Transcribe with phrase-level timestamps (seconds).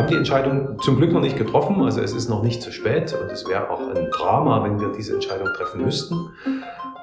[0.00, 3.14] haben die Entscheidung zum Glück noch nicht getroffen, also es ist noch nicht zu spät
[3.20, 6.30] und es wäre auch ein Drama, wenn wir diese Entscheidung treffen müssten.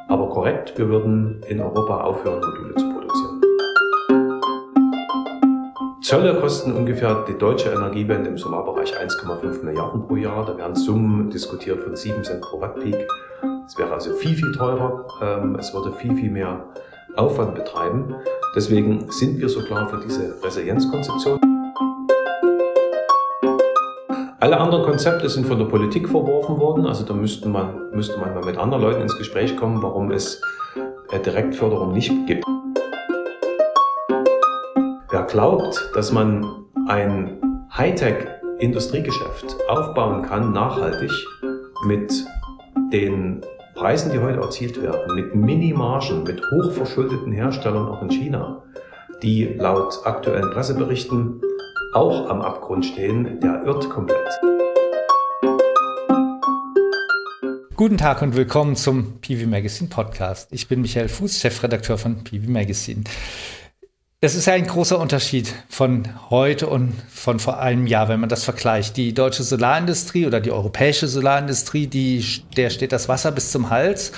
[0.07, 3.41] Aber korrekt, wir würden in Europa aufhören, Module zu produzieren.
[6.01, 10.43] Zölle kosten ungefähr die deutsche Energiewende im Solarbereich 1,5 Milliarden pro Jahr.
[10.47, 13.07] Da werden Summen diskutiert von 7 Cent pro Wattpeak.
[13.67, 15.05] Es wäre also viel, viel teurer.
[15.21, 16.65] Ähm, es würde viel, viel mehr
[17.15, 18.15] Aufwand betreiben.
[18.55, 21.46] Deswegen sind wir so klar für diese Resilienzkonzeption.
[24.39, 26.85] Alle anderen Konzepte sind von der Politik verworfen worden.
[26.85, 30.39] Also da müsste man, müsste man mal mit anderen Leuten ins Gespräch kommen, warum es
[31.09, 32.43] äh, Direktförderung nicht gibt.
[35.09, 36.45] Wer glaubt, dass man
[36.87, 37.41] ein
[37.75, 41.11] Hightech-Industriegeschäft aufbauen kann, nachhaltig,
[41.87, 42.13] mit
[42.93, 43.41] den
[43.73, 48.61] Preisen, die heute erzielt werden, mit Minimargen, mit hochverschuldeten Herstellern auch in China,
[49.23, 51.41] die laut aktuellen Presseberichten
[51.93, 54.27] auch am Abgrund stehen, der irrt komplett.
[57.75, 60.51] Guten Tag und willkommen zum PV Magazine Podcast.
[60.51, 63.03] Ich bin Michael Fuß, Chefredakteur von PV Magazine.
[64.19, 68.29] Es ist ja ein großer Unterschied von heute und von vor einem Jahr, wenn man
[68.29, 68.97] das vergleicht.
[68.97, 72.25] Die deutsche Solarindustrie oder die europäische Solarindustrie, die,
[72.57, 74.11] der steht das Wasser bis zum Hals.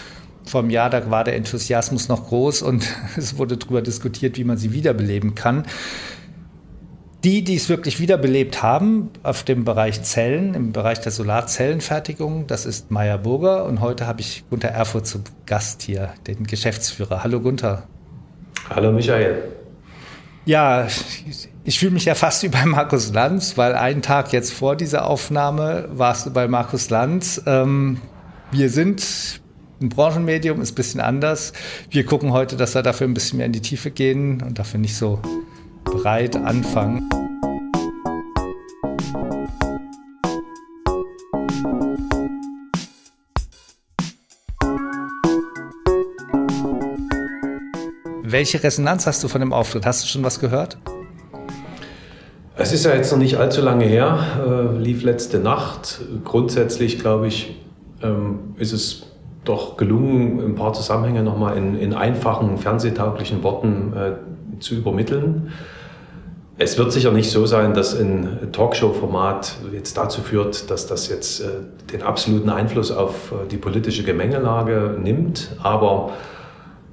[0.45, 4.45] Vor einem Jahr, da war der Enthusiasmus noch groß und es wurde darüber diskutiert, wie
[4.45, 5.65] man sie wiederbeleben kann.
[7.25, 12.65] Die, die es wirklich wiederbelebt haben, auf dem Bereich Zellen, im Bereich der Solarzellenfertigung, das
[12.65, 13.65] ist Meyer Burger.
[13.65, 17.21] Und heute habe ich Gunther Erfurt zu Gast hier, den Geschäftsführer.
[17.21, 17.83] Hallo Gunther.
[18.69, 19.43] Hallo Michael.
[20.45, 20.87] Ja,
[21.65, 25.05] ich fühle mich ja fast wie bei Markus Lanz, weil einen Tag jetzt vor dieser
[25.05, 27.41] Aufnahme warst du bei Markus Lanz.
[27.45, 27.99] Ähm,
[28.49, 29.41] wir sind
[29.81, 31.51] ein Branchenmedium, ist ein bisschen anders.
[31.89, 34.79] Wir gucken heute, dass wir dafür ein bisschen mehr in die Tiefe gehen und dafür
[34.79, 35.21] nicht so
[35.91, 37.09] breit anfangen.
[48.23, 49.85] Welche Resonanz hast du von dem Auftritt?
[49.85, 50.77] Hast du schon was gehört?
[52.55, 56.01] Es ist ja jetzt noch nicht allzu lange her, äh, lief letzte Nacht.
[56.25, 57.59] Grundsätzlich, glaube ich,
[58.03, 59.07] ähm, ist es
[59.45, 65.51] doch gelungen, ein paar Zusammenhänge nochmal in, in einfachen, fernsehtauglichen Worten äh, zu übermitteln.
[66.61, 71.39] Es wird sicher nicht so sein, dass ein Talkshow-Format jetzt dazu führt, dass das jetzt
[71.39, 71.45] äh,
[71.93, 75.55] den absoluten Einfluss auf äh, die politische Gemengelage nimmt.
[75.63, 76.11] Aber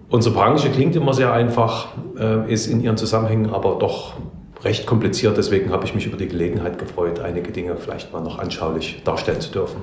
[0.09, 4.15] unsere Branche klingt immer sehr einfach, äh, ist in ihren Zusammenhängen aber doch
[4.63, 5.37] recht kompliziert.
[5.37, 9.41] Deswegen habe ich mich über die Gelegenheit gefreut, einige Dinge vielleicht mal noch anschaulich darstellen
[9.41, 9.81] zu dürfen.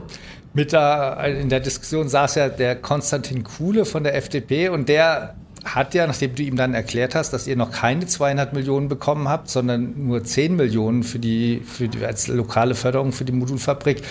[0.53, 5.35] Mit der, in der Diskussion saß ja der Konstantin Kuhle von der FDP und der
[5.63, 9.29] hat ja, nachdem du ihm dann erklärt hast, dass ihr noch keine 200 Millionen bekommen
[9.29, 14.01] habt, sondern nur 10 Millionen für die, für die als lokale Förderung für die Modulfabrik,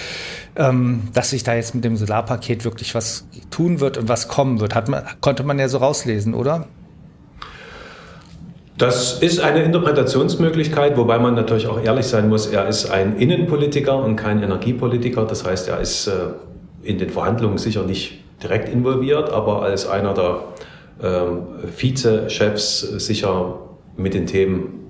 [0.57, 4.61] ähm, dass sich da jetzt mit dem Solarpaket wirklich was tun wird und was kommen
[4.61, 6.67] wird, hat man, konnte man ja so rauslesen, oder?
[8.79, 14.03] Das ist eine Interpretationsmöglichkeit, wobei man natürlich auch ehrlich sein muss, er ist ein Innenpolitiker
[14.03, 15.25] und kein Energiepolitiker.
[15.27, 16.13] Das heißt, er ist äh,
[16.83, 20.41] in den Verhandlungen sicher nicht direkt involviert, aber als einer der
[21.77, 23.59] Vizechefs sicher
[23.97, 24.83] mit den Themen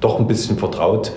[0.00, 1.12] doch ein bisschen vertraut.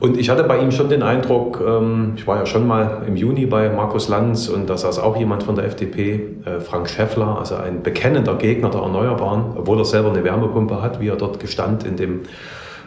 [0.00, 3.16] Und ich hatte bei ihm schon den Eindruck, ähm, ich war ja schon mal im
[3.16, 7.38] Juni bei Markus Lanz und da saß auch jemand von der FDP, äh, Frank Schäffler,
[7.38, 11.40] also ein bekennender Gegner der Erneuerbaren, obwohl er selber eine Wärmepumpe hat, wie er dort
[11.40, 12.20] gestand in dem,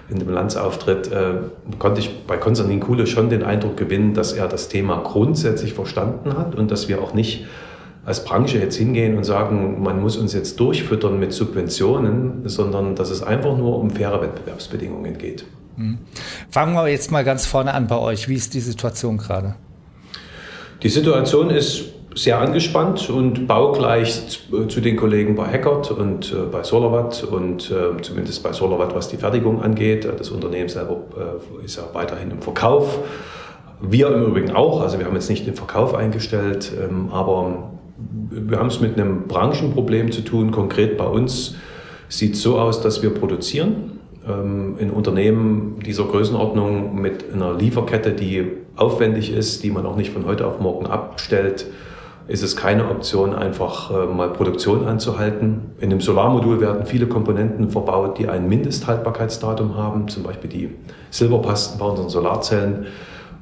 [0.10, 1.34] in dem Landsauftritt, äh,
[1.80, 6.38] konnte ich bei Konstantin Kuhle schon den Eindruck gewinnen, dass er das Thema grundsätzlich verstanden
[6.38, 7.46] hat und dass wir auch nicht
[8.06, 13.12] als Branche jetzt hingehen und sagen, man muss uns jetzt durchfüttern mit Subventionen, sondern dass
[13.12, 15.46] es einfach nur um faire Wettbewerbsbedingungen geht.
[15.78, 16.00] Mhm.
[16.50, 18.28] Fangen wir jetzt mal ganz vorne an bei euch.
[18.28, 19.56] Wie ist die Situation gerade?
[20.82, 21.86] Die Situation ist
[22.16, 28.02] sehr angespannt und baugleich zu den Kollegen bei Hackert und äh, bei SolarWatt und äh,
[28.02, 30.06] zumindest bei SolarWatt, was die Fertigung angeht.
[30.18, 31.04] Das Unternehmen selber
[31.62, 33.00] äh, ist ja weiterhin im Verkauf.
[33.80, 37.71] Wir im Übrigen auch, also wir haben jetzt nicht den Verkauf eingestellt, ähm, aber
[38.32, 40.52] wir haben es mit einem Branchenproblem zu tun.
[40.52, 41.56] Konkret bei uns
[42.08, 44.00] sieht es so aus, dass wir produzieren.
[44.28, 50.12] Ähm, in Unternehmen dieser Größenordnung mit einer Lieferkette, die aufwendig ist, die man auch nicht
[50.12, 51.66] von heute auf morgen abstellt,
[52.28, 55.72] ist es keine Option, einfach äh, mal Produktion anzuhalten.
[55.80, 60.70] In dem Solarmodul werden viele Komponenten verbaut, die ein Mindesthaltbarkeitsdatum haben, zum Beispiel die
[61.10, 62.86] Silberpasten bei unseren Solarzellen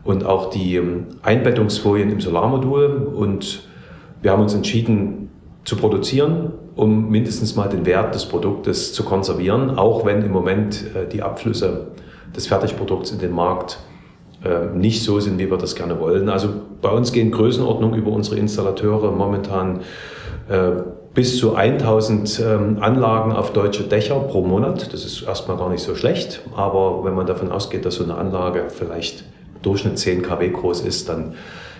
[0.03, 3.11] und auch die ähm, Einbettungsfolien im Solarmodul.
[3.13, 3.68] Und
[4.21, 5.29] wir haben uns entschieden
[5.65, 10.83] zu produzieren, um mindestens mal den Wert des Produktes zu konservieren, auch wenn im Moment
[10.95, 11.87] äh, die Abflüsse
[12.35, 13.79] des Fertigprodukts in den Markt
[14.43, 16.29] äh, nicht so sind, wie wir das gerne wollen.
[16.29, 16.49] Also
[16.81, 19.81] bei uns gehen Größenordnungen über unsere Installateure momentan
[20.47, 20.71] äh,
[21.13, 24.93] bis zu 1000 ähm, Anlagen auf deutsche Dächer pro Monat.
[24.93, 28.15] Das ist erstmal gar nicht so schlecht, aber wenn man davon ausgeht, dass so eine
[28.15, 29.25] Anlage vielleicht
[29.61, 31.33] Durchschnitt 10 kW groß ist, dann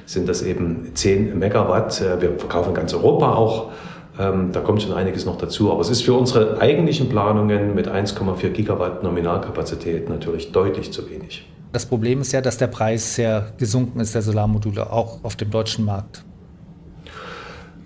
[0.10, 2.02] sind das eben 10 Megawatt.
[2.02, 3.72] Äh, wir verkaufen in ganz Europa auch.
[4.20, 5.72] Ähm, da kommt schon einiges noch dazu.
[5.72, 11.48] Aber es ist für unsere eigentlichen Planungen mit 1,4 Gigawatt Nominalkapazität natürlich deutlich zu wenig.
[11.72, 15.52] Das Problem ist ja, dass der Preis sehr gesunken ist, der Solarmodule, auch auf dem
[15.52, 16.24] deutschen Markt.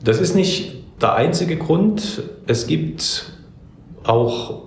[0.01, 2.23] Das ist nicht der einzige Grund.
[2.47, 3.33] Es gibt
[4.05, 4.61] auch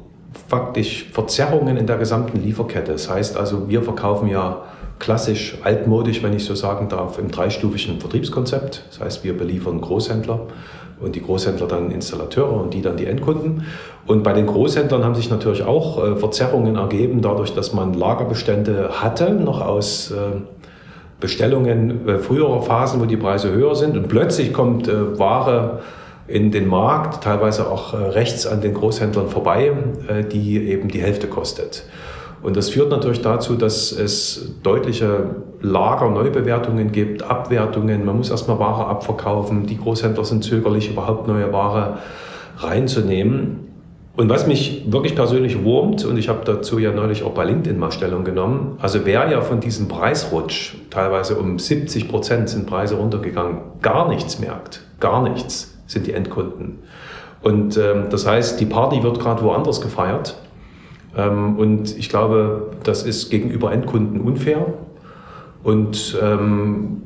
[0.49, 2.93] faktisch Verzerrungen in der gesamten Lieferkette.
[2.93, 4.63] Das heißt also, wir verkaufen ja
[4.99, 8.85] klassisch altmodisch, wenn ich so sagen darf, im dreistufigen Vertriebskonzept.
[8.91, 10.41] Das heißt, wir beliefern Großhändler
[11.01, 13.65] und die Großhändler dann Installateure und die dann die Endkunden.
[14.07, 18.91] Und bei den Großhändlern haben sich natürlich auch äh, Verzerrungen ergeben, dadurch, dass man Lagerbestände
[19.03, 20.41] hatte, noch aus äh,
[21.21, 23.97] Bestellungen äh, früherer Phasen, wo die Preise höher sind.
[23.97, 25.81] Und plötzlich kommt Ware
[26.29, 29.71] in den Markt, teilweise auch rechts an den Großhändlern vorbei,
[30.33, 31.85] die eben die Hälfte kostet.
[32.47, 35.31] Und das führt natürlich dazu, dass es deutliche
[35.63, 38.05] Lager-Neubewertungen gibt, Abwertungen.
[38.05, 39.67] Man muss erstmal Ware abverkaufen.
[39.67, 41.99] Die Großhändler sind zögerlich, überhaupt neue Ware
[42.59, 43.67] reinzunehmen.
[44.17, 47.81] Und was mich wirklich persönlich wurmt, und ich habe dazu ja neulich auch bei LinkedIn
[47.81, 52.95] mal Stellung genommen, also wer ja von diesem Preisrutsch, teilweise um 70 Prozent sind Preise
[52.95, 56.79] runtergegangen, gar nichts merkt, gar nichts sind die Endkunden.
[57.43, 60.37] Und ähm, das heißt, die Party wird gerade woanders gefeiert.
[61.17, 64.67] Ähm, und ich glaube, das ist gegenüber Endkunden unfair.
[65.63, 67.03] Und ähm,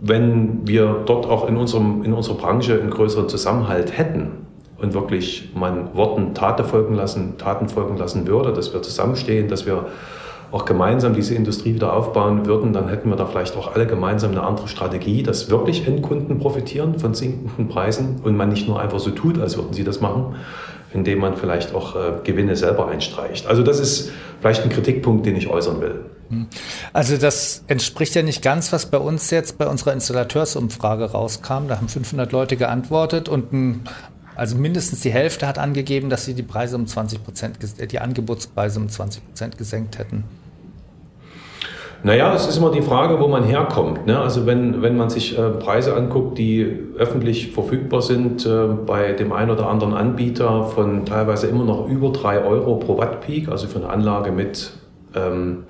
[0.00, 4.46] wenn wir dort auch in, unserem, in unserer Branche einen größeren Zusammenhalt hätten
[4.78, 9.66] und wirklich man Worten Taten folgen lassen, Taten folgen lassen würde, dass wir zusammenstehen, dass
[9.66, 9.86] wir
[10.52, 14.32] auch gemeinsam diese Industrie wieder aufbauen würden, dann hätten wir da vielleicht auch alle gemeinsam
[14.32, 18.98] eine andere Strategie, dass wirklich Endkunden profitieren von sinkenden Preisen und man nicht nur einfach
[18.98, 20.34] so tut, als würden sie das machen,
[20.94, 23.46] indem man vielleicht auch äh, Gewinne selber einstreicht.
[23.46, 24.10] Also das ist
[24.40, 26.04] vielleicht ein Kritikpunkt, den ich äußern will.
[26.28, 26.46] Hm.
[26.92, 31.68] Also das entspricht ja nicht ganz, was bei uns jetzt bei unserer Installateursumfrage rauskam.
[31.68, 33.84] Da haben 500 Leute geantwortet und ein
[34.34, 37.58] also mindestens die Hälfte hat angegeben, dass sie die Preise um 20 Prozent,
[37.90, 40.24] die Angebotspreise um 20 Prozent gesenkt hätten.
[42.04, 44.06] Naja, es ist immer die Frage, wo man herkommt.
[44.06, 44.18] Ne?
[44.18, 49.32] Also wenn, wenn man sich äh, Preise anguckt, die öffentlich verfügbar sind äh, bei dem
[49.32, 53.78] einen oder anderen Anbieter von teilweise immer noch über drei Euro pro Watt-Peak, also für
[53.78, 54.72] eine Anlage mit,
[55.14, 55.62] ähm,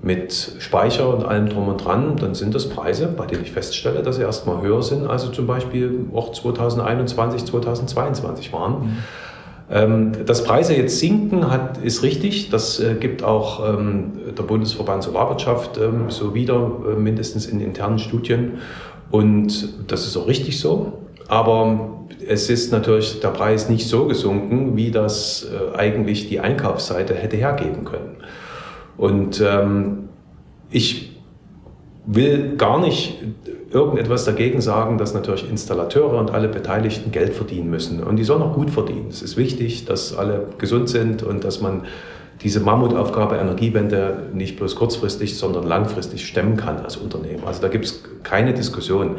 [0.00, 4.02] mit Speicher und allem drum und dran, dann sind das Preise, bei denen ich feststelle,
[4.02, 8.72] dass sie erstmal höher sind, also zum Beispiel auch 2021, 2022 waren.
[8.72, 8.96] Mhm.
[9.72, 12.50] Ähm, dass Preise jetzt sinken, hat, ist richtig.
[12.50, 18.00] Das äh, gibt auch ähm, der Bundesverband Solarwirtschaft ähm, so wieder, äh, mindestens in internen
[18.00, 18.58] Studien.
[19.12, 21.04] Und das ist auch richtig so.
[21.28, 27.14] Aber es ist natürlich der Preis nicht so gesunken, wie das äh, eigentlich die Einkaufsseite
[27.14, 28.16] hätte hergeben können.
[28.96, 29.42] Und
[30.70, 31.16] ich
[32.04, 33.16] will gar nicht
[33.70, 38.02] irgendetwas dagegen sagen, dass natürlich Installateure und alle Beteiligten Geld verdienen müssen.
[38.02, 39.06] Und die sollen auch gut verdienen.
[39.08, 41.82] Es ist wichtig, dass alle gesund sind und dass man
[42.42, 47.44] diese Mammutaufgabe Energiewende nicht bloß kurzfristig, sondern langfristig stemmen kann als Unternehmen.
[47.46, 49.16] Also da gibt es keine Diskussion.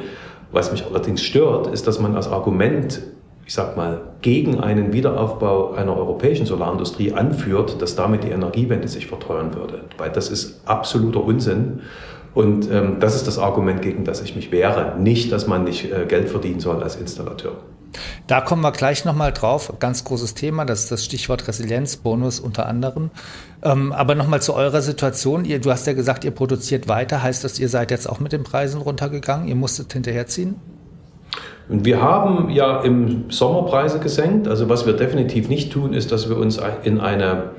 [0.52, 3.02] Was mich allerdings stört, ist, dass man als Argument,
[3.46, 9.08] ich sag mal, gegen einen Wiederaufbau einer europäischen Solarindustrie anführt, dass damit die Energiewende sich
[9.08, 9.82] verteuern würde.
[9.98, 11.82] Weil das ist absoluter Unsinn.
[12.34, 14.96] Und ähm, das ist das Argument, gegen das ich mich wehre.
[15.00, 17.58] Nicht, dass man nicht äh, Geld verdienen soll als Installateur.
[18.28, 19.74] Da kommen wir gleich nochmal drauf.
[19.80, 23.10] Ganz großes Thema, das ist das Stichwort Resilienzbonus unter anderem.
[23.64, 25.44] Ähm, aber nochmal zu eurer Situation.
[25.44, 27.22] Ihr, du hast ja gesagt, ihr produziert weiter.
[27.22, 29.50] Heißt das, ihr seid jetzt auch mit den Preisen runtergegangen?
[29.50, 30.56] Ihr musstet hinterherziehen?
[31.68, 34.48] Wir haben ja im Sommer Preise gesenkt.
[34.48, 37.52] Also was wir definitiv nicht tun, ist, dass wir uns in eine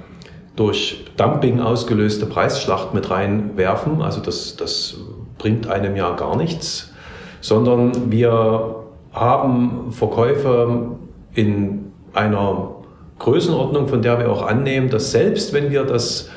[0.57, 4.03] durch Dumping ausgelöste Preisschlacht mit reinwerfen.
[4.03, 4.97] Also das, das
[5.39, 6.93] bringt einem ja gar nichts,
[7.41, 8.77] sondern wir
[9.13, 10.97] haben Verkäufe
[11.35, 12.77] in einer
[13.19, 16.29] Größenordnung, von der wir auch annehmen, dass selbst wenn wir das,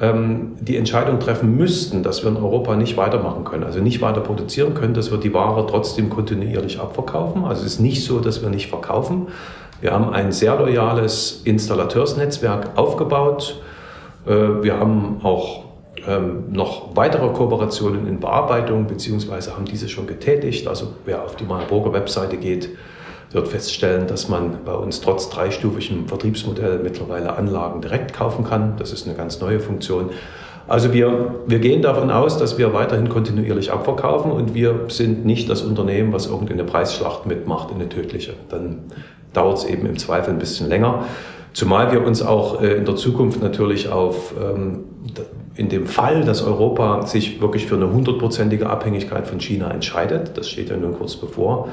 [0.00, 4.20] ähm, die Entscheidung treffen müssten, dass wir in Europa nicht weitermachen können, also nicht weiter
[4.20, 7.44] produzieren können, dass wir die Ware trotzdem kontinuierlich abverkaufen.
[7.44, 9.28] Also es ist nicht so, dass wir nicht verkaufen,
[9.82, 13.60] wir haben ein sehr loyales Installateursnetzwerk aufgebaut.
[14.26, 14.30] Äh,
[14.62, 15.64] wir haben auch
[16.06, 20.68] ähm, noch weitere Kooperationen in Bearbeitung, beziehungsweise haben diese schon getätigt.
[20.68, 22.70] Also wer auf die Marburger Webseite geht,
[23.32, 28.74] wird feststellen, dass man bei uns trotz dreistufigem Vertriebsmodell mittlerweile Anlagen direkt kaufen kann.
[28.78, 30.10] Das ist eine ganz neue Funktion.
[30.68, 35.50] Also wir, wir gehen davon aus, dass wir weiterhin kontinuierlich abverkaufen und wir sind nicht
[35.50, 38.34] das Unternehmen, was irgendeine Preisschlacht mitmacht, eine tödliche.
[38.48, 38.84] Dann
[39.32, 41.06] dauert es eben im Zweifel ein bisschen länger.
[41.52, 44.84] Zumal wir uns auch äh, in der Zukunft natürlich auf, ähm,
[45.54, 50.48] in dem Fall, dass Europa sich wirklich für eine hundertprozentige Abhängigkeit von China entscheidet, das
[50.48, 51.68] steht ja nun kurz bevor,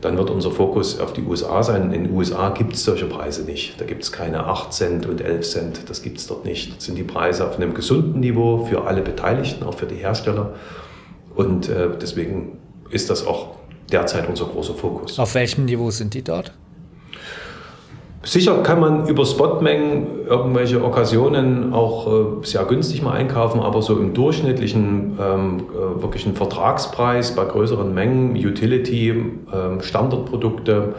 [0.00, 1.92] dann wird unser Fokus auf die USA sein.
[1.92, 3.80] In den USA gibt es solche Preise nicht.
[3.80, 5.80] Da gibt es keine 8 Cent und 11 Cent.
[5.88, 6.76] Das gibt es dort nicht.
[6.76, 10.52] Das sind die Preise auf einem gesunden Niveau für alle Beteiligten, auch für die Hersteller.
[11.34, 12.58] Und äh, deswegen
[12.90, 13.56] ist das auch
[13.90, 15.18] derzeit unser großer Fokus.
[15.18, 16.52] Auf welchem Niveau sind die dort?
[18.26, 23.96] Sicher kann man über Spotmengen irgendwelche Occasionen auch äh, sehr günstig mal einkaufen, aber so
[23.96, 30.94] im durchschnittlichen ähm, äh, wirklichen Vertragspreis bei größeren Mengen, Utility, ähm, Standardprodukte,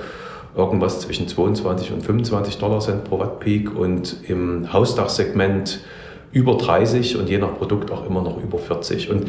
[0.56, 5.82] irgendwas zwischen 22 und 25 Dollar Cent pro Watt Peak und im Hausdachsegment
[6.32, 9.12] über 30 und je nach Produkt auch immer noch über 40.
[9.12, 9.28] Und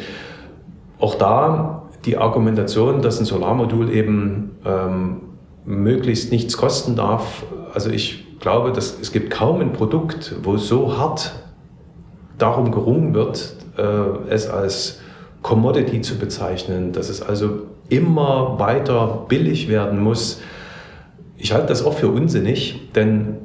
[1.01, 5.17] auch da die Argumentation, dass ein Solarmodul eben ähm,
[5.65, 7.43] möglichst nichts kosten darf,
[7.75, 11.33] also ich glaube, dass es gibt kaum ein Produkt, wo so hart
[12.39, 13.83] darum gerungen wird, äh,
[14.29, 15.01] es als
[15.43, 20.41] Commodity zu bezeichnen, dass es also immer weiter billig werden muss.
[21.37, 23.39] Ich halte das auch für unsinnig, denn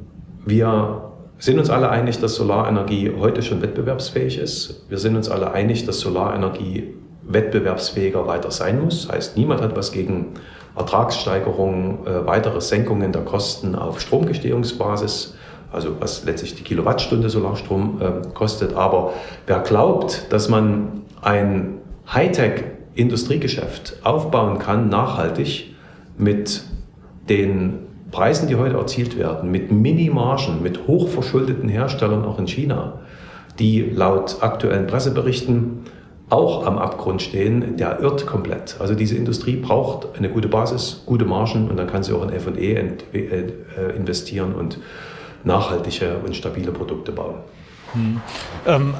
[0.44, 4.86] wir sind uns alle einig, dass Solarenergie heute schon wettbewerbsfähig ist.
[4.88, 6.94] Wir sind uns alle einig, dass Solarenergie
[7.26, 9.06] wettbewerbsfähiger weiter sein muss.
[9.06, 10.34] Das heißt, niemand hat was gegen
[10.76, 15.34] Ertragssteigerungen, äh, weitere Senkungen der Kosten auf Stromgestehungsbasis,
[15.72, 18.74] also was letztlich die Kilowattstunde Solarstrom äh, kostet.
[18.74, 19.12] Aber
[19.46, 21.78] wer glaubt, dass man ein
[22.12, 25.74] Hightech-Industriegeschäft aufbauen kann, nachhaltig,
[26.16, 26.62] mit
[27.28, 27.78] den
[28.10, 33.00] Preisen, die heute erzielt werden, mit Minimargen, mit hochverschuldeten Herstellern auch in China,
[33.58, 35.84] die laut aktuellen Presseberichten
[36.30, 38.76] auch am Abgrund stehen, der irrt komplett.
[38.80, 42.30] Also diese Industrie braucht eine gute Basis, gute Margen und dann kann sie auch in
[42.30, 44.78] F&E äh, investieren und
[45.44, 47.36] nachhaltige und stabile Produkte bauen.
[47.92, 48.20] Hm.
[48.66, 48.94] Ähm,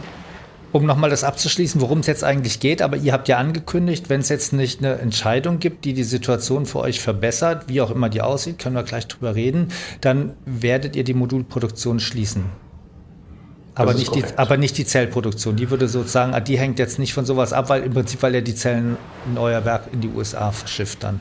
[0.75, 4.21] um nochmal das abzuschließen, worum es jetzt eigentlich geht, aber ihr habt ja angekündigt, wenn
[4.21, 8.09] es jetzt nicht eine Entscheidung gibt, die die Situation für euch verbessert, wie auch immer
[8.09, 9.69] die aussieht, können wir gleich drüber reden,
[10.01, 12.47] dann werdet ihr die Modulproduktion schließen.
[13.75, 15.57] Aber nicht, die, aber nicht die Zellproduktion.
[15.57, 18.43] Die würde sozusagen, die hängt jetzt nicht von sowas ab, weil im Prinzip, weil er
[18.43, 18.97] die Zellen
[19.29, 21.21] in euer Werk in die USA verschifft dann.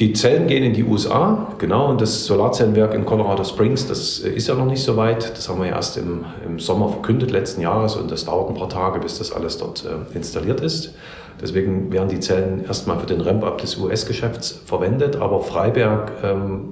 [0.00, 4.48] Die Zellen gehen in die USA, genau, und das Solarzellenwerk in Colorado Springs, das ist
[4.48, 5.36] ja noch nicht so weit.
[5.36, 8.56] Das haben wir ja erst im, im Sommer verkündet letzten Jahres und das dauert ein
[8.56, 10.94] paar Tage, bis das alles dort äh, installiert ist.
[11.40, 16.70] Deswegen werden die Zellen erstmal für den Ramp-up des US-Geschäfts verwendet, aber Freiberg ähm,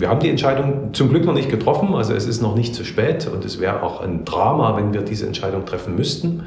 [0.00, 2.84] wir haben die Entscheidung zum Glück noch nicht getroffen, also es ist noch nicht zu
[2.84, 6.44] spät und es wäre auch ein Drama, wenn wir diese Entscheidung treffen müssten.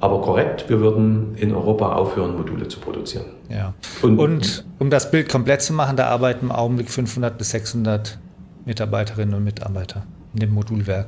[0.00, 3.24] Aber korrekt, wir würden in Europa aufhören, Module zu produzieren.
[3.48, 3.72] Ja.
[4.02, 8.18] Und, und um das Bild komplett zu machen, da arbeiten im Augenblick 500 bis 600
[8.66, 10.04] Mitarbeiterinnen und Mitarbeiter
[10.34, 11.06] in dem Modulwerk.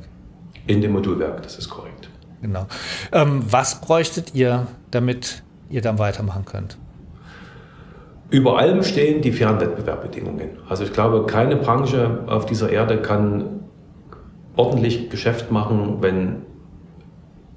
[0.66, 2.08] In dem Modulwerk, das ist korrekt.
[2.40, 2.66] Genau.
[3.12, 6.78] Ähm, was bräuchtet ihr, damit ihr dann weitermachen könnt?
[8.30, 10.58] Über allem stehen die fairen Wettbewerbbedingungen.
[10.68, 13.60] Also ich glaube, keine Branche auf dieser Erde kann
[14.56, 16.42] ordentlich Geschäft machen, wenn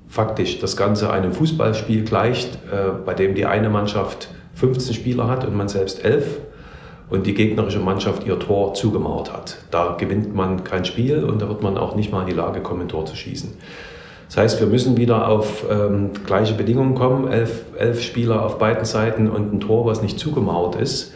[0.08, 5.46] faktisch das Ganze einem Fußballspiel gleicht, äh, bei dem die eine Mannschaft 15 Spieler hat
[5.46, 6.40] und man selbst 11
[7.10, 9.58] und die gegnerische Mannschaft ihr Tor zugemauert hat.
[9.72, 12.62] Da gewinnt man kein Spiel und da wird man auch nicht mal in die Lage
[12.62, 13.54] kommen, ein Tor zu schießen.
[14.30, 18.86] Das heißt, wir müssen wieder auf ähm, gleiche Bedingungen kommen, elf, elf Spieler auf beiden
[18.86, 21.16] Seiten und ein Tor, was nicht zugemauert ist.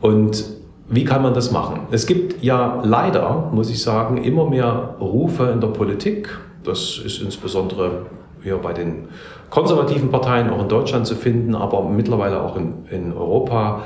[0.00, 0.44] Und
[0.88, 1.80] wie kann man das machen?
[1.90, 6.38] Es gibt ja leider, muss ich sagen, immer mehr Rufe in der Politik.
[6.64, 8.06] Das ist insbesondere
[8.42, 9.08] hier bei den
[9.50, 13.82] konservativen Parteien auch in Deutschland zu finden, aber mittlerweile auch in, in Europa.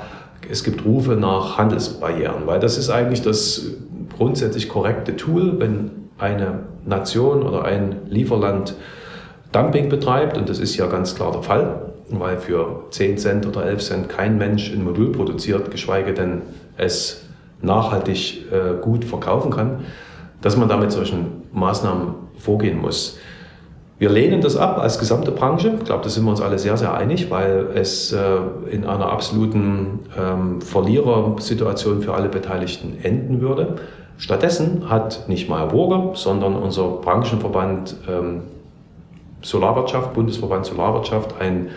[0.49, 3.73] Es gibt Rufe nach Handelsbarrieren, weil das ist eigentlich das
[4.17, 8.75] grundsätzlich korrekte Tool, wenn eine Nation oder ein Lieferland
[9.53, 13.67] Dumping betreibt, und das ist ja ganz klar der Fall, weil für 10 Cent oder
[13.67, 16.43] 11 Cent kein Mensch ein Modul produziert, geschweige denn
[16.77, 17.25] es
[17.61, 19.85] nachhaltig äh, gut verkaufen kann,
[20.41, 23.19] dass man da mit solchen Maßnahmen vorgehen muss.
[23.99, 25.75] Wir lehnen das ab als gesamte Branche.
[25.79, 28.19] Ich glaube, da sind wir uns alle sehr, sehr einig, weil es äh,
[28.69, 33.77] in einer absoluten ähm, Verlierersituation für alle Beteiligten enden würde.
[34.19, 38.43] Stattdessen hat nicht Herr Burger, sondern unser Branchenverband ähm,
[39.43, 41.71] Solarwirtschaft, Bundesverband Solarwirtschaft, ein,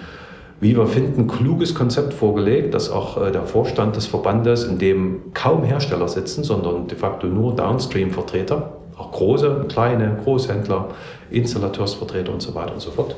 [0.60, 5.34] wie wir finden, kluges Konzept vorgelegt, das auch äh, der Vorstand des Verbandes, in dem
[5.34, 10.90] kaum Hersteller sitzen, sondern de facto nur Downstream-Vertreter, auch große, kleine, Großhändler,
[11.32, 13.16] Installateursvertreter und so weiter und so fort,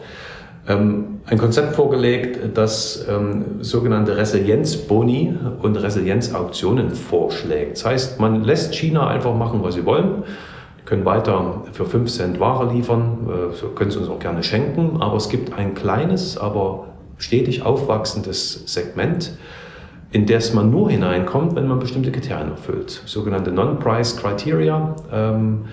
[0.74, 7.77] ein Konzept vorgelegt, das ähm, sogenannte Resilienzboni und Resilienzauktionen vorschlägt.
[7.77, 10.24] Das heißt, man lässt China einfach machen, was sie wollen
[10.88, 15.17] können weiter für 5 Cent Ware liefern, äh, können sie uns auch gerne schenken, aber
[15.17, 19.33] es gibt ein kleines, aber stetig aufwachsendes Segment,
[20.12, 25.65] in das man nur hineinkommt, wenn man bestimmte Kriterien erfüllt, sogenannte Non-Price Criteria, ähm,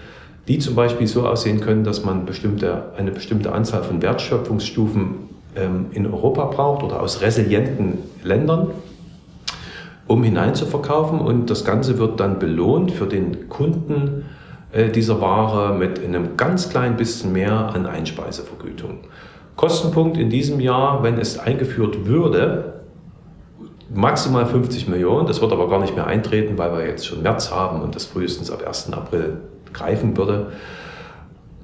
[0.49, 5.15] die zum Beispiel so aussehen können, dass man bestimmte, eine bestimmte Anzahl von Wertschöpfungsstufen
[5.57, 8.71] ähm, in Europa braucht oder aus resilienten Ländern,
[10.07, 14.27] um hineinzuverkaufen und das Ganze wird dann belohnt für den Kunden
[14.73, 18.99] äh, dieser Ware mit einem ganz klein bisschen mehr an Einspeisevergütung.
[19.57, 22.83] Kostenpunkt in diesem Jahr, wenn es eingeführt würde,
[23.95, 25.27] maximal 50 Millionen.
[25.27, 28.05] Das wird aber gar nicht mehr eintreten, weil wir jetzt schon März haben und das
[28.05, 28.93] frühestens ab 1.
[28.93, 29.39] April
[29.75, 30.53] greifen würde.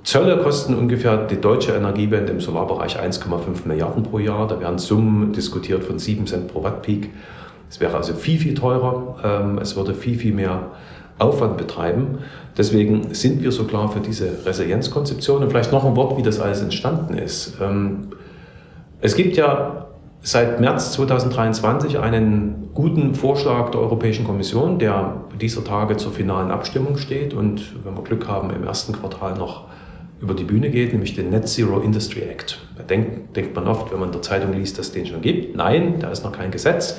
[0.03, 4.49] Zölle kosten ungefähr die deutsche Energiewende im Solarbereich 1,5 Milliarden pro Jahr.
[4.49, 7.11] Da werden Summen diskutiert von 7 Cent pro Wattpeak.
[7.69, 9.17] Es wäre also viel, viel teurer.
[9.23, 10.71] Ähm, es würde viel, viel mehr
[11.19, 12.19] Aufwand betreiben.
[12.57, 15.43] Deswegen sind wir so klar für diese Resilienzkonzeption.
[15.43, 17.59] Und vielleicht noch ein Wort, wie das alles entstanden ist.
[17.61, 18.09] Ähm,
[19.01, 19.87] es gibt ja
[20.23, 26.99] seit März 2023 einen guten Vorschlag der Europäischen Kommission, der dieser Tage zur finalen Abstimmung
[26.99, 29.65] steht und, wenn wir Glück haben, im ersten Quartal noch
[30.21, 32.59] über die Bühne geht, nämlich den Net Zero Industry Act.
[32.77, 35.23] Da denkt, denkt man oft, wenn man in der Zeitung liest, dass es den schon
[35.23, 35.57] gibt.
[35.57, 36.99] Nein, da ist noch kein Gesetz.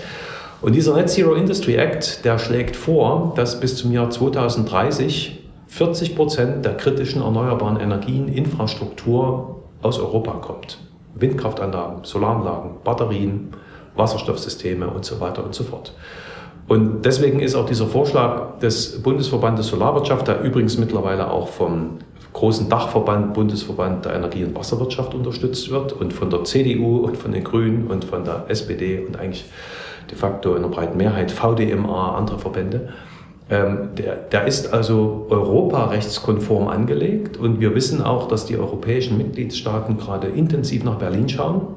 [0.61, 6.15] Und dieser Net Zero Industry Act, der schlägt vor, dass bis zum Jahr 2030 40
[6.15, 10.79] Prozent der kritischen erneuerbaren Energien Infrastruktur aus Europa kommt.
[11.15, 13.49] Windkraftanlagen, Solaranlagen, Batterien,
[13.95, 15.93] Wasserstoffsysteme und so weiter und so fort.
[16.67, 21.97] Und deswegen ist auch dieser Vorschlag des Bundesverbandes Solarwirtschaft, der übrigens mittlerweile auch vom
[22.33, 27.33] großen Dachverband Bundesverband der Energie- und Wasserwirtschaft unterstützt wird und von der CDU und von
[27.33, 29.45] den Grünen und von der SPD und eigentlich
[30.09, 32.93] de facto in der breiten Mehrheit VDMA, andere Verbände.
[33.51, 39.97] Ähm, der, der ist also europarechtskonform angelegt und wir wissen auch, dass die europäischen Mitgliedstaaten
[39.97, 41.75] gerade intensiv nach Berlin schauen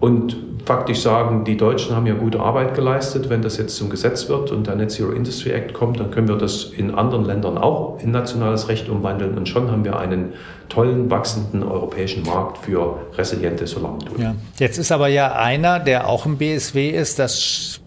[0.00, 3.30] und faktisch sagen, die Deutschen haben ja gute Arbeit geleistet.
[3.30, 6.26] Wenn das jetzt zum Gesetz wird und der Net Zero Industry Act kommt, dann können
[6.26, 10.32] wir das in anderen Ländern auch in nationales Recht umwandeln und schon haben wir einen
[10.68, 14.22] tollen, wachsenden europäischen Markt für resiliente Solarmodule.
[14.22, 14.34] Ja.
[14.58, 17.80] Jetzt ist aber ja einer, der auch im BSW ist, das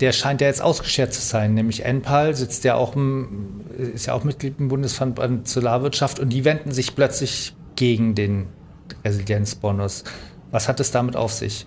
[0.00, 4.14] der scheint ja jetzt ausgeschert zu sein, nämlich Enpal sitzt ja auch im, ist ja
[4.14, 8.46] auch Mitglied im Bundesverband Solarwirtschaft und die wenden sich plötzlich gegen den
[9.04, 10.04] Resilienzbonus.
[10.50, 11.66] Was hat es damit auf sich?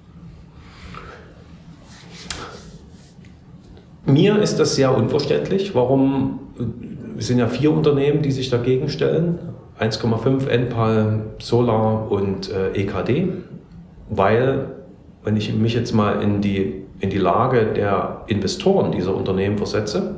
[4.06, 5.76] Mir ist das sehr unverständlich.
[5.76, 6.40] Warum?
[7.18, 9.40] Es sind ja vier Unternehmen, die sich dagegen stellen.
[9.80, 13.30] 1,5 Enpal, Solar und äh, EKD.
[14.10, 14.68] Weil,
[15.24, 20.16] wenn ich mich jetzt mal in die, in die Lage der Investoren dieser Unternehmen versetze,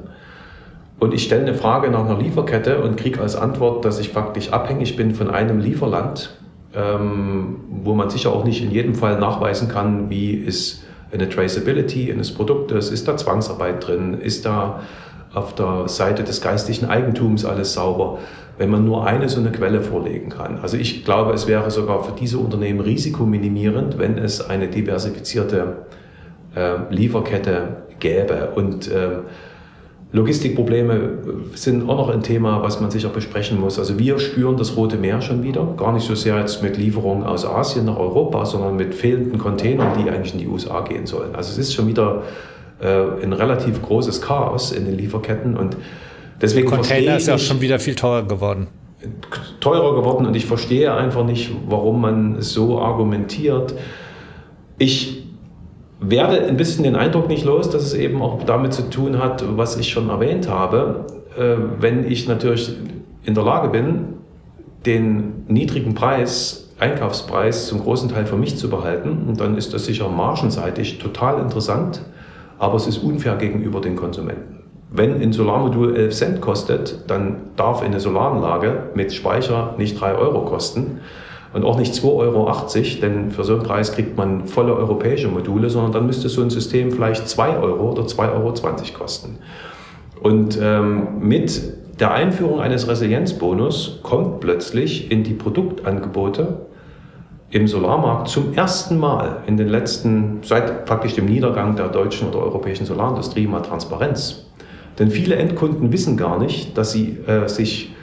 [1.04, 4.54] und ich stelle eine Frage nach einer Lieferkette und kriege als Antwort, dass ich faktisch
[4.54, 6.38] abhängig bin von einem Lieferland,
[6.74, 12.10] ähm, wo man sicher auch nicht in jedem Fall nachweisen kann, wie ist eine Traceability
[12.10, 14.80] eines Produktes, ist da Zwangsarbeit drin, ist da
[15.34, 18.20] auf der Seite des geistigen Eigentums alles sauber,
[18.58, 20.60] wenn man nur eine so eine Quelle vorlegen kann.
[20.62, 25.86] Also ich glaube, es wäre sogar für diese Unternehmen risikominimierend, wenn es eine diversifizierte
[26.90, 28.50] Lieferkette gäbe.
[28.56, 29.20] Und äh,
[30.14, 31.10] Logistikprobleme
[31.56, 33.80] sind auch noch ein Thema, was man sicher besprechen muss.
[33.80, 37.24] Also wir spüren das Rote Meer schon wieder, gar nicht so sehr jetzt mit Lieferungen
[37.24, 41.34] aus Asien nach Europa, sondern mit fehlenden Containern, die eigentlich in die USA gehen sollen.
[41.34, 42.22] Also es ist schon wieder
[42.80, 45.78] äh, ein relativ großes Chaos in den Lieferketten und
[46.40, 48.68] deswegen Container ist ja schon wieder viel teurer geworden.
[49.62, 53.74] Teurer geworden und ich verstehe einfach nicht, warum man so argumentiert.
[54.78, 55.23] Ich
[56.10, 59.44] werde ein bisschen den Eindruck nicht los, dass es eben auch damit zu tun hat,
[59.58, 61.06] was ich schon erwähnt habe.
[61.38, 62.76] Äh, wenn ich natürlich
[63.24, 64.16] in der Lage bin,
[64.86, 70.10] den niedrigen Preis, Einkaufspreis zum großen Teil für mich zu behalten, dann ist das sicher
[70.10, 72.02] margenseitig total interessant,
[72.60, 74.60] aber es ist unfair gegenüber den Konsumenten.
[74.90, 80.42] Wenn ein Solarmodul 11 Cent kostet, dann darf eine Solaranlage mit Speicher nicht 3 Euro
[80.46, 81.00] kosten
[81.54, 82.52] und auch nicht 2,80 Euro,
[83.02, 86.50] denn für so einen Preis kriegt man volle europäische Module, sondern dann müsste so ein
[86.50, 88.54] System vielleicht 2 Euro oder 2,20 Euro
[88.98, 89.38] kosten.
[90.22, 91.62] Und ähm, mit
[92.00, 96.66] der Einführung eines Resilienzbonus kommt plötzlich in die Produktangebote
[97.52, 102.40] im Solarmarkt zum ersten Mal in den letzten, seit praktisch dem Niedergang der deutschen oder
[102.40, 104.48] europäischen Solarindustrie mal Transparenz.
[104.98, 107.94] Denn viele Endkunden wissen gar nicht, dass sie äh, sich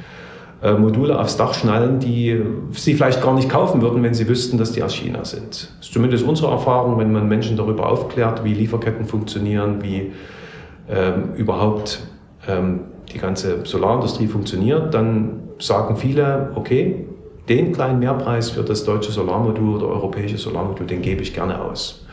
[0.62, 2.40] äh, Module aufs Dach schnallen, die
[2.72, 5.70] sie vielleicht gar nicht kaufen würden, wenn sie wüssten, dass die aus China sind.
[5.78, 10.12] Das ist zumindest unsere Erfahrung, wenn man Menschen darüber aufklärt, wie Lieferketten funktionieren, wie
[10.90, 12.00] ähm, überhaupt
[12.46, 12.80] ähm,
[13.12, 17.06] die ganze Solarindustrie funktioniert, dann sagen viele, okay,
[17.48, 22.06] den kleinen Mehrpreis für das deutsche Solarmodul oder europäische Solarmodul, den gebe ich gerne aus.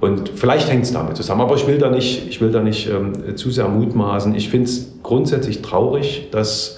[0.00, 2.88] Und vielleicht hängt es damit zusammen, aber ich will da nicht, ich will da nicht
[2.88, 4.34] ähm, zu sehr mutmaßen.
[4.34, 6.77] Ich finde es grundsätzlich traurig, dass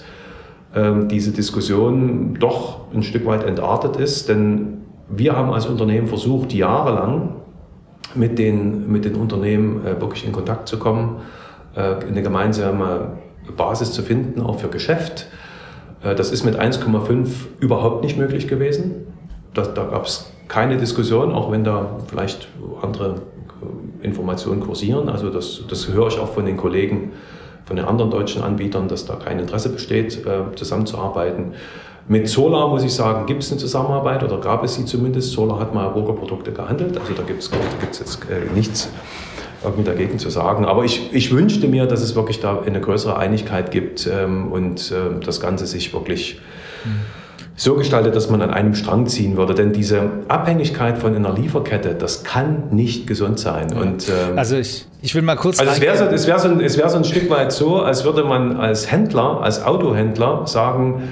[0.73, 7.35] diese Diskussion doch ein Stück weit entartet ist, denn wir haben als Unternehmen versucht, jahrelang
[8.15, 11.17] mit den, mit den Unternehmen äh, wirklich in Kontakt zu kommen,
[11.75, 13.17] äh, eine gemeinsame
[13.55, 15.27] Basis zu finden, auch für Geschäft.
[16.03, 17.27] Äh, das ist mit 1,5
[17.59, 19.07] überhaupt nicht möglich gewesen.
[19.53, 22.47] Da, da gab es keine Diskussion, auch wenn da vielleicht
[22.81, 23.21] andere
[24.01, 25.07] Informationen kursieren.
[25.07, 27.11] Also das, das höre ich auch von den Kollegen,
[27.71, 31.53] von den anderen deutschen Anbietern, dass da kein Interesse besteht, äh, zusammenzuarbeiten.
[32.09, 35.31] Mit Solar muss ich sagen, gibt es eine Zusammenarbeit oder gab es sie zumindest.
[35.31, 37.49] Solar hat mal Burger-Produkte gehandelt, also da gibt es
[37.99, 38.19] jetzt
[38.53, 38.89] nichts
[39.63, 40.65] irgendwie dagegen zu sagen.
[40.65, 44.91] Aber ich, ich wünschte mir, dass es wirklich da eine größere Einigkeit gibt ähm, und
[44.91, 46.41] äh, das Ganze sich wirklich
[47.61, 49.53] so gestaltet, dass man an einem Strang ziehen würde.
[49.53, 53.67] Denn diese Abhängigkeit von einer Lieferkette, das kann nicht gesund sein.
[53.71, 53.81] Ja.
[53.81, 55.59] Und, ähm, also ich, ich will mal kurz.
[55.59, 58.03] Also es wäre so, es wär so, es wär so ein Stück weit so, als
[58.03, 61.03] würde man als Händler, als Autohändler sagen,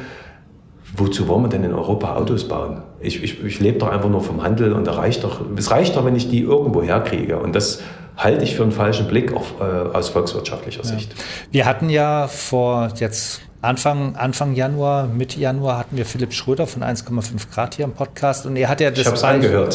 [0.98, 2.82] wozu wollen wir denn in Europa Autos bauen?
[3.00, 5.96] Ich, ich, ich lebe doch einfach nur vom Handel und da reicht doch, es reicht
[5.96, 7.38] doch, wenn ich die irgendwo herkriege.
[7.38, 7.84] Und das
[8.20, 10.88] halte ich für einen falschen Blick auf, äh, aus volkswirtschaftlicher ja.
[10.88, 11.16] Sicht.
[11.52, 16.84] Wir hatten ja vor jetzt Anfang, Anfang Januar, Mitte Januar hatten wir Philipp Schröder von
[16.84, 19.70] 1,5 Grad hier im Podcast und er hat ja das, Beispiel,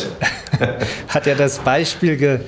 [1.08, 2.40] hat ja das Beispiel ge,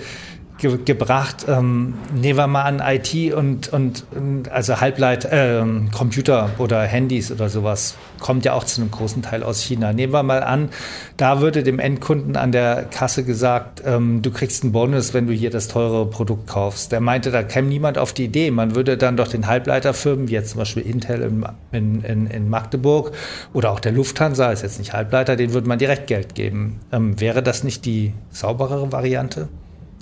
[0.59, 4.05] ge, gebracht, ähm, nehmen wir mal an IT und, und
[4.51, 5.63] also Halbleit, äh,
[5.95, 9.93] Computer oder Handys oder sowas, kommt ja auch zu einem großen Teil aus China.
[9.93, 10.71] Nehmen wir mal an,
[11.17, 15.33] da würde dem Endkunden an der Kasse gesagt, ähm, du kriegst einen Bonus, wenn du
[15.33, 16.93] hier das teure Produkt kaufst.
[16.93, 18.51] Der meinte, da käme niemand auf die Idee.
[18.51, 21.31] Man würde dann doch den Halbleiterfirmen, wie jetzt zum Beispiel Intel
[21.73, 23.13] in, in, in Magdeburg
[23.53, 26.81] oder auch der Lufthansa, ist jetzt nicht Halbleiter, denen würde man direkt Geld geben.
[26.93, 29.49] Ähm, wäre das nicht die sauberere Variante?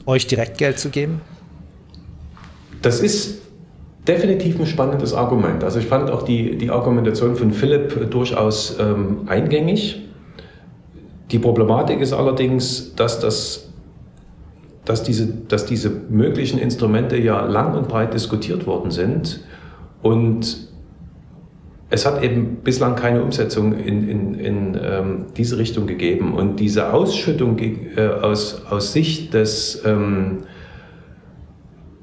[0.06, 1.20] Euch direkt Geld zu geben?
[2.82, 3.42] Das ist
[4.06, 5.64] definitiv ein spannendes Argument.
[5.64, 10.02] Also ich fand auch die, die Argumentation von Philipp durchaus ähm, eingängig.
[11.30, 13.70] Die Problematik ist allerdings, dass, das,
[14.84, 19.40] dass, diese, dass diese möglichen Instrumente ja lang und breit diskutiert worden sind
[20.02, 20.68] und
[21.94, 26.34] es hat eben bislang keine Umsetzung in, in, in ähm, diese Richtung gegeben.
[26.34, 30.38] Und diese Ausschüttung äh, aus, aus Sicht des, ähm,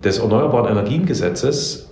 [0.01, 1.89] des Erneuerbaren Energiengesetzes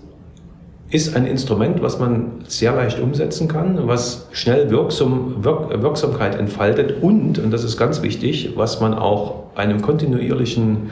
[0.89, 7.03] ist ein Instrument, was man sehr leicht umsetzen kann, was schnell Wirksam, Wirk, Wirksamkeit entfaltet
[7.03, 10.89] und, und das ist ganz wichtig, was man auch einem kontinuierlichen,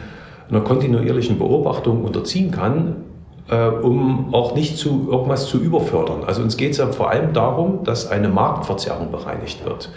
[0.50, 2.98] einer kontinuierlichen Beobachtung unterziehen kann,
[3.50, 6.24] äh, um auch nicht zu irgendwas zu überfördern.
[6.26, 9.90] Also uns geht es ja vor allem darum, dass eine Marktverzerrung bereinigt wird.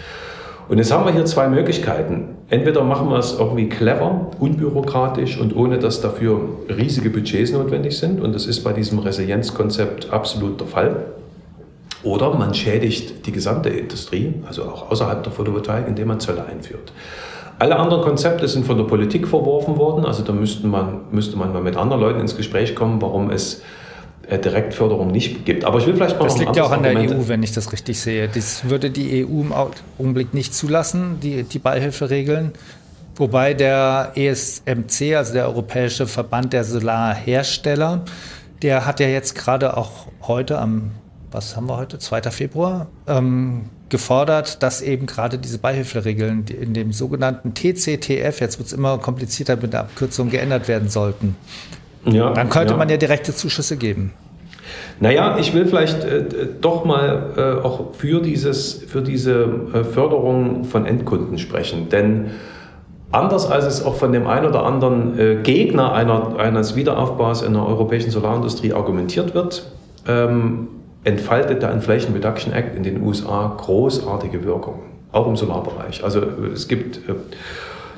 [0.68, 2.36] Und jetzt haben wir hier zwei Möglichkeiten.
[2.48, 8.20] Entweder machen wir es irgendwie clever, unbürokratisch und ohne dass dafür riesige Budgets notwendig sind.
[8.20, 11.06] Und das ist bei diesem Resilienzkonzept absolut der Fall.
[12.04, 16.92] Oder man schädigt die gesamte Industrie, also auch außerhalb der Photovoltaik, indem man Zölle einführt.
[17.60, 20.06] Alle anderen Konzepte sind von der Politik verworfen worden.
[20.06, 23.60] Also da müsste man, müsste man mal mit anderen Leuten ins Gespräch kommen, warum es
[24.28, 25.66] äh, Direktförderung nicht gibt.
[25.66, 27.20] Aber ich will vielleicht mal Das liegt ja auch an der Argument.
[27.20, 28.28] EU, wenn ich das richtig sehe.
[28.28, 32.52] Das würde die EU im Augenblick nicht zulassen, die, die Beihilferegeln.
[33.16, 38.06] Wobei der ESMC, also der Europäische Verband der Solarhersteller,
[38.62, 40.92] der hat ja jetzt gerade auch heute am,
[41.30, 42.22] was haben wir heute, 2.
[42.30, 48.72] Februar, ähm, gefordert, dass eben gerade diese Beihilferegeln in dem sogenannten TCTF, jetzt wird es
[48.72, 51.36] immer komplizierter mit der Abkürzung, geändert werden sollten.
[52.04, 52.78] Ja, Dann könnte ja.
[52.78, 54.12] man ja direkte Zuschüsse geben.
[55.00, 56.24] Naja, ich will vielleicht äh,
[56.60, 61.88] doch mal äh, auch für, dieses, für diese äh, Förderung von Endkunden sprechen.
[61.88, 62.30] Denn
[63.10, 67.54] anders als es auch von dem einen oder anderen äh, Gegner einer, eines Wiederaufbaus in
[67.54, 69.70] der europäischen Solarindustrie argumentiert wird,
[70.06, 70.68] ähm,
[71.04, 74.80] entfaltet der Inflation Reduction Act in den USA großartige Wirkung,
[75.12, 76.04] auch im Solarbereich.
[76.04, 77.14] Also es gibt äh,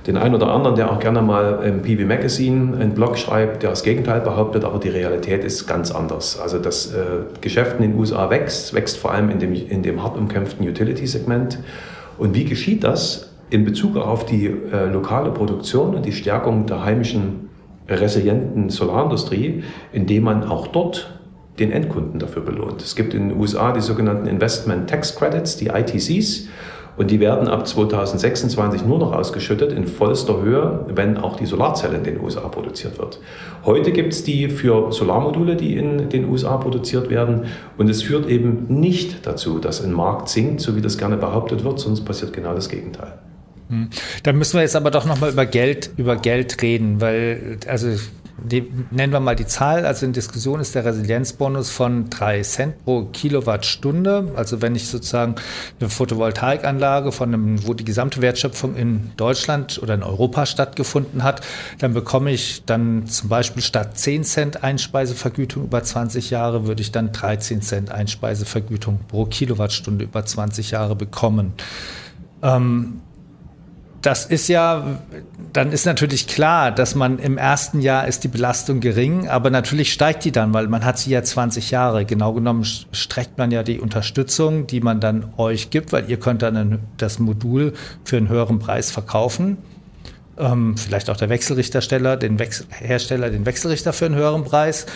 [0.07, 3.71] den einen oder anderen, der auch gerne mal im PV Magazine einen Blog schreibt, der
[3.71, 6.41] das Gegenteil behauptet, aber die Realität ist ganz anders.
[6.41, 6.99] Also das äh,
[7.41, 11.59] Geschäft in den USA wächst, wächst vor allem in dem, in dem hart umkämpften Utility-Segment.
[12.19, 13.31] Und wie geschieht das?
[13.51, 17.51] In Bezug auf die äh, lokale Produktion und die Stärkung der heimischen
[17.89, 19.63] resilienten Solarindustrie,
[19.93, 21.22] indem man auch dort
[21.59, 22.83] den Endkunden dafür belohnt.
[22.83, 26.49] Es gibt in den USA die sogenannten Investment Tax Credits, die ITCs.
[26.95, 31.97] Und die werden ab 2026 nur noch ausgeschüttet in vollster Höhe, wenn auch die Solarzelle
[31.97, 33.19] in den USA produziert wird.
[33.65, 37.47] Heute gibt es die für Solarmodule, die in den USA produziert werden.
[37.79, 41.65] Und es führt eben nicht dazu, dass ein Markt sinkt, so wie das gerne behauptet
[41.65, 43.15] wird, es passiert genau das Gegenteil.
[43.71, 43.89] Hm.
[44.23, 47.89] Dann müssen wir jetzt aber doch nochmal über Geld, über Geld reden, weil, also
[48.39, 52.85] die, nennen wir mal die Zahl, also in Diskussion ist der Resilienzbonus von 3 Cent
[52.85, 54.33] pro Kilowattstunde.
[54.37, 55.37] Also wenn ich sozusagen
[55.79, 61.43] eine Photovoltaikanlage von einem, wo die gesamte Wertschöpfung in Deutschland oder in Europa stattgefunden hat,
[61.79, 66.91] dann bekomme ich dann zum Beispiel statt 10 Cent Einspeisevergütung über 20 Jahre, würde ich
[66.91, 71.53] dann 13 Cent Einspeisevergütung pro Kilowattstunde über 20 Jahre bekommen.
[72.43, 73.03] Ähm,
[74.03, 74.99] das ist ja,
[75.53, 79.93] dann ist natürlich klar, dass man im ersten Jahr ist die Belastung gering, aber natürlich
[79.93, 82.05] steigt die dann, weil man hat sie ja 20 Jahre.
[82.05, 86.43] Genau genommen streckt man ja die Unterstützung, die man dann euch gibt, weil ihr könnt
[86.43, 89.59] dann das Modul für einen höheren Preis verkaufen.
[90.37, 94.87] Ähm, vielleicht auch der Wechselrichtersteller, den Wechsel Hersteller, den Wechselrichter für einen höheren Preis.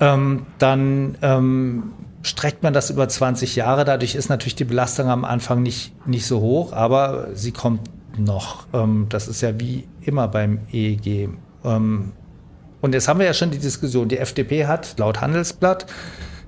[0.00, 3.84] Ähm, dann ähm, streckt man das über 20 Jahre.
[3.84, 7.80] Dadurch ist natürlich die Belastung am Anfang nicht, nicht so hoch, aber sie kommt
[8.18, 8.66] noch.
[8.72, 11.30] Ähm, das ist ja wie immer beim EEG.
[11.64, 12.12] Ähm,
[12.80, 14.08] und jetzt haben wir ja schon die Diskussion.
[14.08, 15.86] Die FDP hat laut Handelsblatt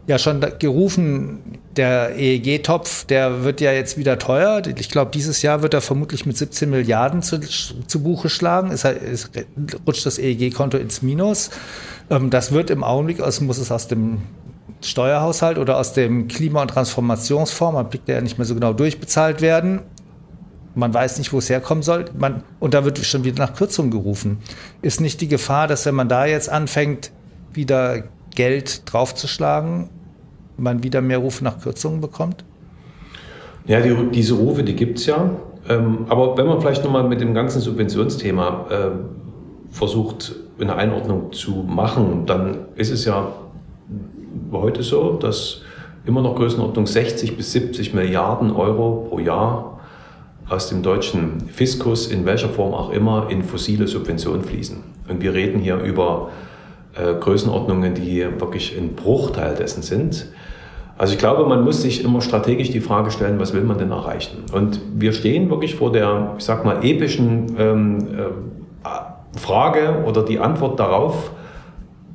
[0.07, 4.63] ja schon gerufen, der EEG-Topf, der wird ja jetzt wieder teuer.
[4.77, 8.71] Ich glaube, dieses Jahr wird er vermutlich mit 17 Milliarden zu, zu Buche schlagen.
[8.71, 9.31] Es, es
[9.87, 11.51] rutscht das EEG-Konto ins Minus.
[12.11, 14.23] Ähm, das wird im Augenblick, aus, muss es aus dem
[14.83, 19.41] Steuerhaushalt oder aus dem Klima- und Transformationsfonds, man blickt ja nicht mehr so genau durchbezahlt
[19.41, 19.81] werden
[20.75, 22.07] man weiß nicht, wo es herkommen soll.
[22.19, 24.39] Man, und da wird schon wieder nach Kürzungen gerufen.
[24.83, 27.11] Ist nicht die Gefahr, dass wenn man da jetzt anfängt,
[27.53, 29.89] wieder Geld draufzuschlagen,
[30.57, 32.45] man wieder mehr Rufe nach Kürzungen bekommt?
[33.67, 35.31] Ja, die, diese Rufe, die gibt es ja.
[35.69, 38.91] Ähm, aber wenn man vielleicht nochmal mit dem ganzen Subventionsthema äh,
[39.71, 43.33] versucht, eine Einordnung zu machen, dann ist es ja
[44.53, 45.63] heute so, dass
[46.05, 49.74] immer noch Größenordnung 60 bis 70 Milliarden Euro pro Jahr
[50.49, 54.79] aus dem deutschen Fiskus in welcher Form auch immer in fossile Subventionen fließen.
[55.09, 56.31] Und wir reden hier über
[56.95, 60.27] äh, Größenordnungen, die wirklich ein Bruchteil dessen sind.
[60.97, 63.91] Also ich glaube, man muss sich immer strategisch die Frage stellen, was will man denn
[63.91, 64.45] erreichen?
[64.53, 70.39] Und wir stehen wirklich vor der, ich sag mal, epischen ähm, äh, Frage oder die
[70.39, 71.33] Antwort darauf,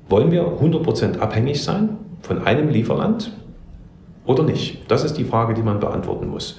[0.07, 3.31] wollen wir 100% abhängig sein von einem Lieferland
[4.25, 4.89] oder nicht?
[4.89, 6.57] Das ist die Frage, die man beantworten muss.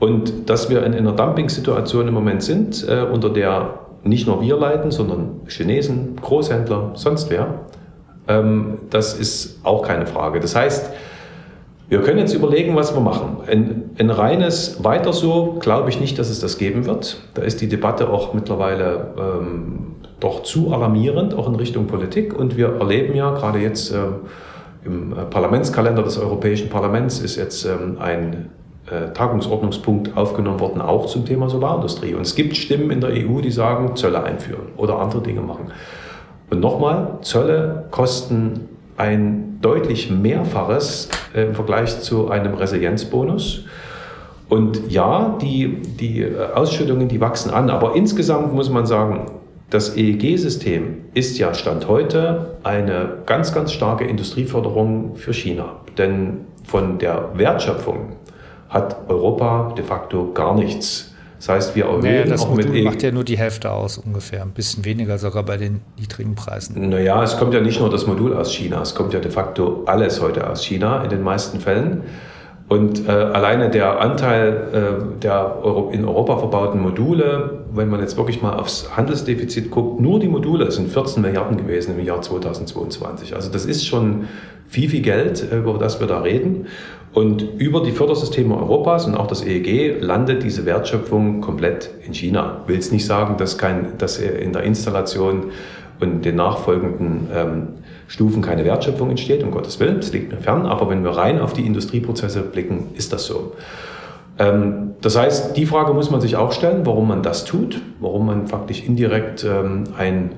[0.00, 4.56] Und dass wir in einer Dumping-Situation im Moment sind, äh, unter der nicht nur wir
[4.56, 7.66] leiden, sondern Chinesen, Großhändler, sonst wer,
[8.26, 10.40] ähm, das ist auch keine Frage.
[10.40, 10.90] Das heißt,
[11.90, 13.38] wir können jetzt überlegen, was wir machen.
[13.46, 17.20] Ein, ein reines Weiter so glaube ich nicht, dass es das geben wird.
[17.34, 22.38] Da ist die Debatte auch mittlerweile ähm, doch zu alarmierend, auch in Richtung Politik.
[22.38, 23.98] Und wir erleben ja gerade jetzt äh,
[24.84, 28.50] im Parlamentskalender des Europäischen Parlaments ist jetzt ähm, ein
[29.14, 32.14] Tagungsordnungspunkt aufgenommen worden, auch zum Thema Solarindustrie.
[32.14, 35.72] Und es gibt Stimmen in der EU, die sagen, Zölle einführen oder andere Dinge machen.
[36.50, 43.64] Und nochmal, Zölle kosten ein deutlich Mehrfaches äh, im Vergleich zu einem Resilienzbonus.
[44.48, 49.26] Und ja, die, die äh, Ausschüttungen, die wachsen an, aber insgesamt muss man sagen,
[49.70, 55.76] das EEG-System ist ja Stand heute eine ganz, ganz starke Industrieförderung für China.
[55.96, 58.16] Denn von der Wertschöpfung
[58.70, 61.12] hat Europa de facto gar nichts.
[61.38, 63.70] Das heißt, wir erhöhen naja, das auch Modul mit e macht ja nur die Hälfte
[63.72, 66.90] aus ungefähr, ein bisschen weniger sogar bei den niedrigen Preisen.
[66.90, 69.84] Naja, es kommt ja nicht nur das Modul aus China, es kommt ja de facto
[69.86, 72.02] alles heute aus China in den meisten Fällen.
[72.68, 78.16] Und äh, alleine der Anteil äh, der Euro in Europa verbauten Module, wenn man jetzt
[78.16, 83.34] wirklich mal aufs Handelsdefizit guckt, nur die Module sind 14 Milliarden gewesen im Jahr 2022.
[83.34, 84.28] Also das ist schon
[84.68, 86.66] viel, viel Geld, äh, über das wir da reden.
[87.12, 92.62] Und über die Fördersysteme Europas und auch das EEG landet diese Wertschöpfung komplett in China.
[92.66, 95.50] Will es nicht sagen, dass, kein, dass in der Installation
[96.00, 97.68] und den nachfolgenden ähm,
[98.06, 101.40] Stufen keine Wertschöpfung entsteht, um Gottes Willen, das liegt mir fern, aber wenn wir rein
[101.40, 103.52] auf die Industrieprozesse blicken, ist das so.
[104.38, 108.26] Ähm, das heißt, die Frage muss man sich auch stellen, warum man das tut, warum
[108.26, 110.32] man faktisch indirekt ähm, ein,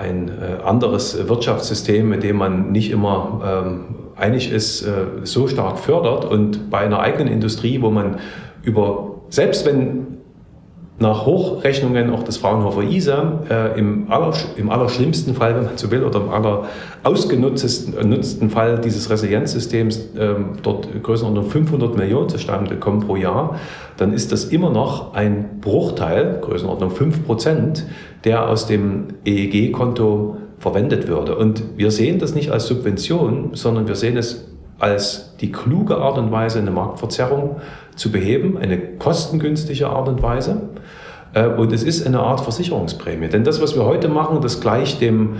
[0.00, 3.84] ein äh, anderes Wirtschaftssystem, mit dem man nicht immer ähm,
[4.16, 8.18] einig ist, äh, so stark fördert und bei einer eigenen Industrie, wo man
[8.62, 10.19] über, selbst wenn
[11.00, 15.90] nach Hochrechnungen auch des Fraunhofer ISA äh, im, aller, im allerschlimmsten Fall, wenn man so
[15.90, 16.66] will, oder im aller
[17.04, 23.58] ausgenutztesten Fall dieses Resilienzsystems äh, dort Größenordnung 500 Millionen zustande kommen pro Jahr,
[23.96, 27.86] dann ist das immer noch ein Bruchteil, Größenordnung 5 Prozent,
[28.24, 31.34] der aus dem EEG-Konto verwendet würde.
[31.34, 34.49] Und wir sehen das nicht als Subvention, sondern wir sehen es
[34.80, 37.60] als die kluge Art und Weise, eine Marktverzerrung
[37.94, 40.70] zu beheben, eine kostengünstige Art und Weise.
[41.34, 43.28] Äh, und es ist eine Art Versicherungsprämie.
[43.28, 45.36] Denn das, was wir heute machen, das gleicht dem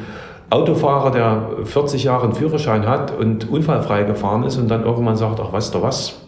[0.50, 5.40] Autofahrer, der 40 Jahre einen Führerschein hat und unfallfrei gefahren ist und dann irgendwann sagt,
[5.40, 6.20] ach weißt du was,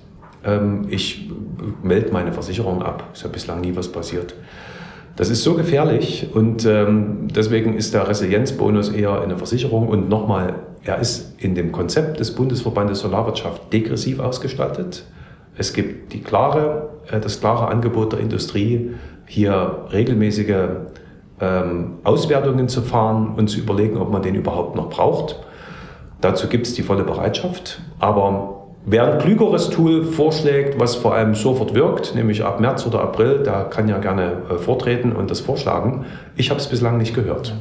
[0.45, 1.31] ähm, ich
[1.83, 3.11] melde meine Versicherung ab.
[3.13, 4.35] Ist ja bislang nie was passiert.
[5.17, 10.55] Das ist so gefährlich und ähm, deswegen ist der Resilienzbonus eher eine Versicherung und nochmal,
[10.85, 15.05] er ist in dem Konzept des Bundesverbandes Solarwirtschaft degressiv ausgestaltet.
[15.57, 18.93] Es gibt die klare, äh, das klare Angebot der Industrie,
[19.27, 20.69] hier regelmäßige
[21.41, 25.39] ähm, Auswertungen zu fahren und zu überlegen, ob man den überhaupt noch braucht.
[26.21, 27.81] Dazu gibt es die volle Bereitschaft.
[27.99, 33.01] Aber Wer ein klügeres Tool vorschlägt, was vor allem sofort wirkt, nämlich ab März oder
[33.01, 36.05] April, da kann ja gerne äh, vortreten und das vorschlagen.
[36.35, 37.55] Ich habe es bislang nicht gehört.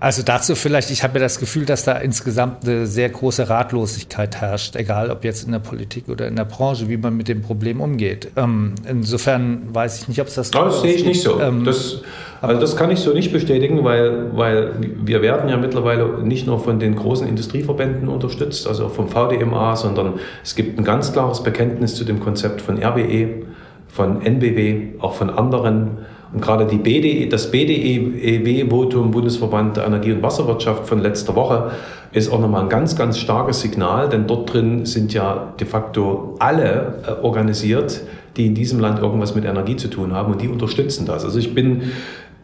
[0.00, 4.36] Also dazu vielleicht, ich habe ja das Gefühl, dass da insgesamt eine sehr große Ratlosigkeit
[4.36, 7.42] herrscht, egal ob jetzt in der Politik oder in der Branche, wie man mit dem
[7.42, 8.30] Problem umgeht.
[8.36, 10.52] Ähm, insofern weiß ich nicht, ob es das...
[10.52, 11.40] Das sehe ich nicht so.
[11.40, 12.02] Ähm, das,
[12.40, 16.60] also das kann ich so nicht bestätigen, weil, weil wir werden ja mittlerweile nicht nur
[16.60, 21.96] von den großen Industrieverbänden unterstützt, also vom VDMA, sondern es gibt ein ganz klares Bekenntnis
[21.96, 23.46] zu dem Konzept von RWE,
[23.88, 25.98] von NBW, auch von anderen
[26.32, 31.70] und gerade die BDE, das BDEW-Votum Bundesverband der Energie- und Wasserwirtschaft von letzter Woche
[32.12, 36.36] ist auch nochmal ein ganz, ganz starkes Signal, denn dort drin sind ja de facto
[36.38, 38.02] alle äh, organisiert,
[38.36, 41.24] die in diesem Land irgendwas mit Energie zu tun haben und die unterstützen das.
[41.24, 41.92] Also ich bin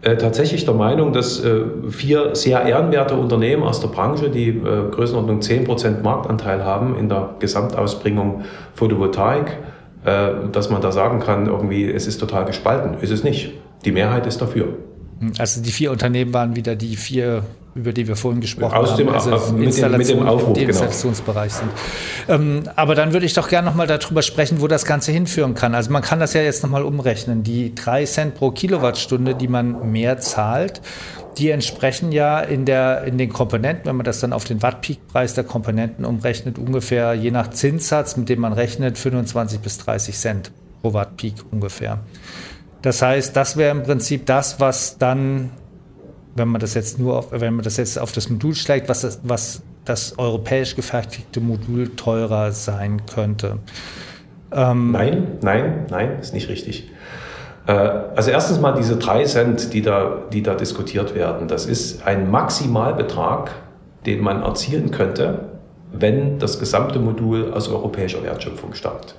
[0.01, 5.41] äh, tatsächlich der Meinung, dass äh, vier sehr ehrenwerte Unternehmen aus der Branche, die Größenordnung
[5.41, 8.45] 10% Marktanteil haben in der Gesamtausbringung
[8.75, 9.59] Photovoltaik,
[10.53, 12.99] dass man da sagen kann, irgendwie, es ist total gespalten.
[13.01, 13.55] Ist es nicht.
[13.85, 14.77] Die Mehrheit ist dafür.
[15.39, 17.45] Also die vier Unternehmen waren wieder die vier,
[17.75, 20.61] über die wir vorhin gesprochen Aus dem, haben, also mit dem, mit dem Aufruf, die
[20.61, 20.71] genau.
[20.71, 21.73] Installationsbereich genau.
[22.27, 22.41] sind.
[22.41, 25.75] Ähm, aber dann würde ich doch gerne nochmal darüber sprechen, wo das Ganze hinführen kann.
[25.75, 27.43] Also man kann das ja jetzt nochmal umrechnen.
[27.43, 30.81] Die drei Cent pro Kilowattstunde, die man mehr zahlt,
[31.39, 35.35] die entsprechen ja in, der, in den Komponenten, wenn man das dann auf den Watt-Peak-Preis
[35.35, 40.53] der Komponenten umrechnet, ungefähr je nach Zinssatz, mit dem man rechnet, 25 bis 30 Cent
[40.83, 42.01] pro Watt-Peak ungefähr.
[42.85, 45.53] Das heißt, das wäre im Prinzip das, was dann,
[46.37, 49.01] wenn man das jetzt nur auf, wenn man das jetzt auf das Modul schlägt, was
[49.01, 53.57] das, was das europäisch gefertigte Modul teurer sein könnte.
[54.53, 56.91] Ähm nein, nein, nein, ist nicht richtig.
[57.67, 62.07] Äh, also erstens mal diese drei Cent, die da, die da diskutiert werden, das ist
[62.07, 63.51] ein Maximalbetrag,
[64.05, 65.47] den man erzielen könnte,
[65.91, 69.15] wenn das gesamte Modul aus europäischer Wertschöpfung stammt.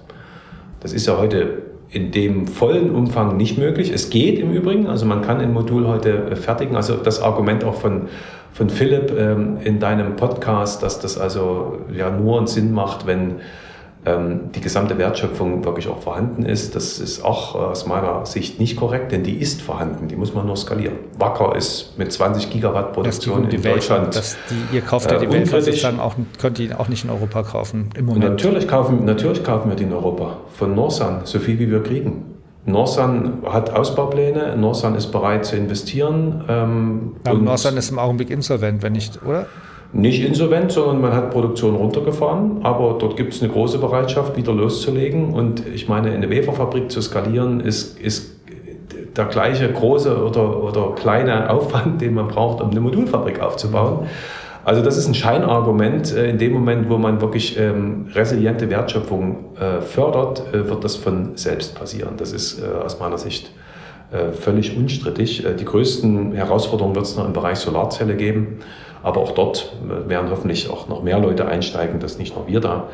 [0.82, 3.92] Das ist ja heute in dem vollen Umfang nicht möglich.
[3.94, 6.76] Es geht im Übrigen, also man kann ein Modul heute fertigen.
[6.76, 8.04] Also das Argument auch von,
[8.52, 13.36] von Philipp ähm, in deinem Podcast, dass das also ja nur einen Sinn macht, wenn
[14.08, 16.76] die gesamte Wertschöpfung wirklich auch vorhanden ist.
[16.76, 20.46] Das ist auch aus meiner Sicht nicht korrekt, denn die ist vorhanden, die muss man
[20.46, 20.98] nur skalieren.
[21.18, 24.16] Wacker ist mit 20 Gigawatt Produktion in Welt, Deutschland.
[24.16, 27.10] Das, die, ihr kauft ja die äh, Welt sozusagen auch, könnt ihr auch nicht in
[27.10, 28.26] Europa kaufen im Moment.
[28.26, 32.26] natürlich kaufen, natürlich kaufen wir die in Europa, von Norsan, so viel wie wir kriegen.
[32.68, 36.44] Norsan hat Ausbaupläne, Norsan ist bereit zu investieren.
[36.48, 39.48] Ähm, Norsan ist im Augenblick insolvent, wenn nicht, oder?
[39.96, 44.54] Nicht insolvent, sondern man hat Produktion runtergefahren, aber dort gibt es eine große Bereitschaft, wieder
[44.54, 45.34] loszulegen.
[45.34, 48.36] Und ich meine, eine Waferfabrik zu skalieren ist, ist
[49.16, 54.08] der gleiche große oder, oder kleine Aufwand, den man braucht, um eine Modulfabrik aufzubauen.
[54.66, 56.14] Also das ist ein Scheinargument.
[56.14, 60.98] Äh, in dem Moment, wo man wirklich ähm, resiliente Wertschöpfung äh, fördert, äh, wird das
[60.98, 62.16] von selbst passieren.
[62.18, 63.52] Das ist äh, aus meiner Sicht
[64.12, 65.46] äh, völlig unstrittig.
[65.46, 68.60] Äh, die größten Herausforderungen wird es noch im Bereich Solarzelle geben.
[69.06, 69.72] Aber auch dort
[70.08, 72.88] werden hoffentlich auch noch mehr Leute einsteigen, dass nicht nur wir da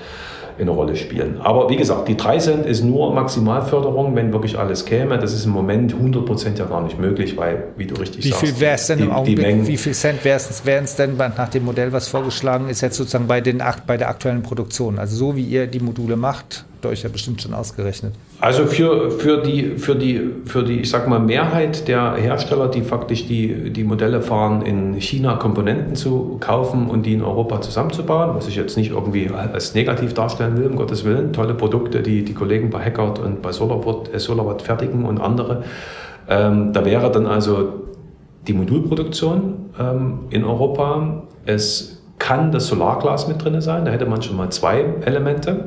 [0.60, 1.40] eine Rolle spielen.
[1.40, 5.18] Aber wie gesagt, die 3 Cent ist nur Maximalförderung, wenn wirklich alles käme.
[5.18, 8.30] Das ist im Moment 100 Prozent ja gar nicht möglich, weil, wie du richtig wie
[8.30, 11.48] sagst, viel wäre es denn die, im Augenblick, wie viel Cent wären es denn nach
[11.48, 15.00] dem Modell, was vorgeschlagen ist, jetzt sozusagen bei, den, bei der aktuellen Produktion?
[15.00, 18.16] Also so wie ihr die Module macht, habt ihr euch ja bestimmt schon ausgerechnet.
[18.40, 22.82] Also für, für, die, für, die, für die, ich sag mal, Mehrheit der Hersteller, die
[22.82, 28.36] faktisch die, die Modelle fahren, in China Komponenten zu kaufen und die in Europa zusammenzubauen,
[28.36, 31.34] was ich jetzt nicht irgendwie als negativ darstellen will, um Gottes Willen.
[31.34, 35.64] Tolle Produkte, die die Kollegen bei Hackert und bei Solarwatt, äh, Solarwatt fertigen und andere.
[36.28, 37.74] Ähm, da wäre dann also
[38.48, 41.22] die Modulproduktion ähm, in Europa.
[41.46, 45.66] Es kann das Solarglas mit drin sein, da hätte man schon mal zwei Elemente.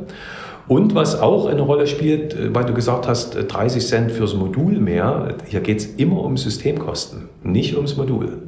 [0.66, 4.34] Und was auch eine Rolle spielt, äh, weil du gesagt hast, 30 äh, Cent fürs
[4.34, 8.38] Modul mehr, hier geht es immer um Systemkosten, nicht ums Modul.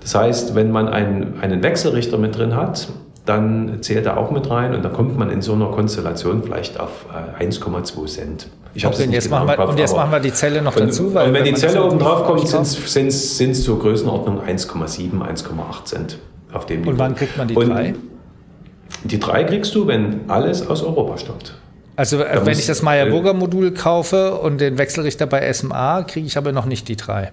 [0.00, 2.88] Das heißt, wenn man einen, einen Wechselrichter mit drin hat,
[3.24, 6.78] dann zählt er auch mit rein und dann kommt man in so einer Konstellation vielleicht
[6.78, 7.06] auf
[7.40, 8.48] 1,2 äh, Cent.
[8.74, 10.82] Ich okay, jetzt genau machen wir, Kopf, und jetzt machen wir die Zelle noch und,
[10.82, 11.12] dazu.
[11.14, 15.84] Weil und wenn, wenn die Zelle oben drauf kommt, sind es zur Größenordnung 1,7, 1,8
[15.84, 16.18] Cent
[16.52, 16.90] auf dem Niveau.
[16.90, 17.94] Und wann kriegt man die drei?
[19.04, 21.54] Die drei kriegst du, wenn alles aus Europa stammt.
[21.96, 26.52] Also da wenn ich das Meyer-Burger-Modul kaufe und den Wechselrichter bei SMA, kriege ich aber
[26.52, 27.32] noch nicht die drei.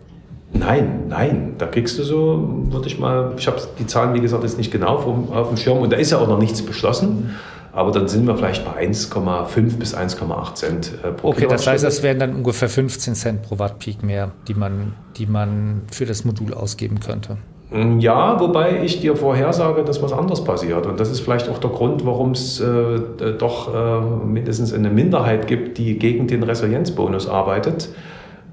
[0.54, 4.44] Nein, nein, da kriegst du so, würde ich mal, ich habe die Zahlen, wie gesagt,
[4.44, 7.36] jetzt nicht genau auf, auf dem Schirm und da ist ja auch noch nichts beschlossen,
[7.74, 11.84] aber dann sind wir vielleicht bei 1,5 bis 1,8 Cent äh, pro Okay, das heißt,
[11.84, 16.06] das wären dann ungefähr 15 Cent pro Watt Peak mehr, die man, die man für
[16.06, 17.38] das Modul ausgeben könnte.
[17.74, 20.86] Mm, ja, wobei ich dir vorhersage, dass was anderes passiert.
[20.86, 23.00] Und das ist vielleicht auch der Grund, warum es äh,
[23.38, 27.90] doch äh, mindestens eine Minderheit gibt, die gegen den Resilienzbonus arbeitet.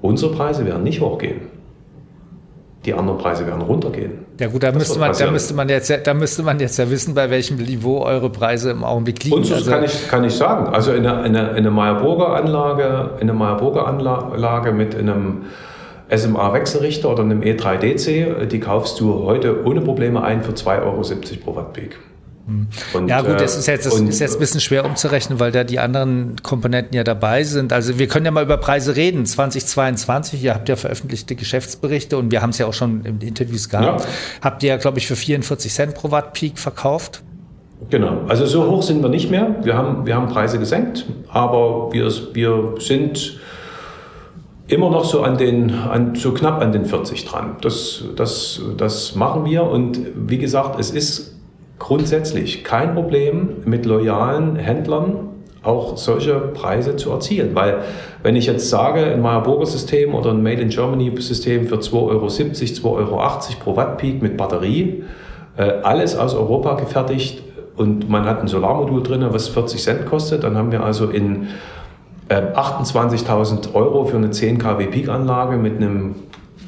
[0.01, 1.41] Unsere Preise werden nicht hochgehen.
[2.85, 4.25] Die anderen Preise werden runtergehen.
[4.39, 7.13] Ja gut, da müsste, man, da, müsste man jetzt, da müsste man jetzt ja wissen,
[7.13, 9.35] bei welchem Niveau eure Preise im Augenblick liegen.
[9.35, 10.73] Und so also, kann, ich, kann ich sagen.
[10.73, 15.43] Also eine, eine, eine Meyer-Burger Anlage, eine Meyer-Burger Anlage mit einem
[16.15, 21.01] SMA-Wechselrichter oder einem E3DC, die kaufst du heute ohne Probleme ein für 2,70 Euro
[21.43, 21.97] pro Wattpeak.
[22.47, 22.67] Hm.
[22.93, 25.51] Und, ja gut, das, ist jetzt, das und, ist jetzt ein bisschen schwer umzurechnen, weil
[25.51, 27.71] da die anderen Komponenten ja dabei sind.
[27.71, 29.25] Also wir können ja mal über Preise reden.
[29.25, 33.69] 2022, ihr habt ja veröffentlichte Geschäftsberichte und wir haben es ja auch schon in Interviews
[33.69, 34.01] gehabt.
[34.01, 34.07] Ja.
[34.41, 37.23] Habt ihr ja, glaube ich, für 44 Cent pro Watt Peak verkauft.
[37.89, 39.55] Genau, also so hoch sind wir nicht mehr.
[39.63, 43.39] Wir haben, wir haben Preise gesenkt, aber wir, wir sind
[44.71, 47.57] immer noch so an den, an, so knapp an den 40 dran.
[47.61, 51.35] Das, das, das machen wir und wie gesagt, es ist
[51.77, 55.27] grundsätzlich kein Problem mit loyalen Händlern
[55.63, 57.53] auch solche Preise zu erzielen.
[57.53, 57.81] Weil
[58.23, 61.93] wenn ich jetzt sage, ein Meyer-Burger System oder ein Made in Germany System für 2,70
[61.93, 63.19] Euro, 2,80 Euro
[63.63, 65.03] pro Watt-Peak mit Batterie,
[65.57, 67.43] äh, alles aus Europa gefertigt
[67.75, 71.47] und man hat ein Solarmodul drin, was 40 Cent kostet, dann haben wir also in
[72.31, 76.15] 28.000 ähm, Euro für eine 10 kW Peak-Anlage mit einem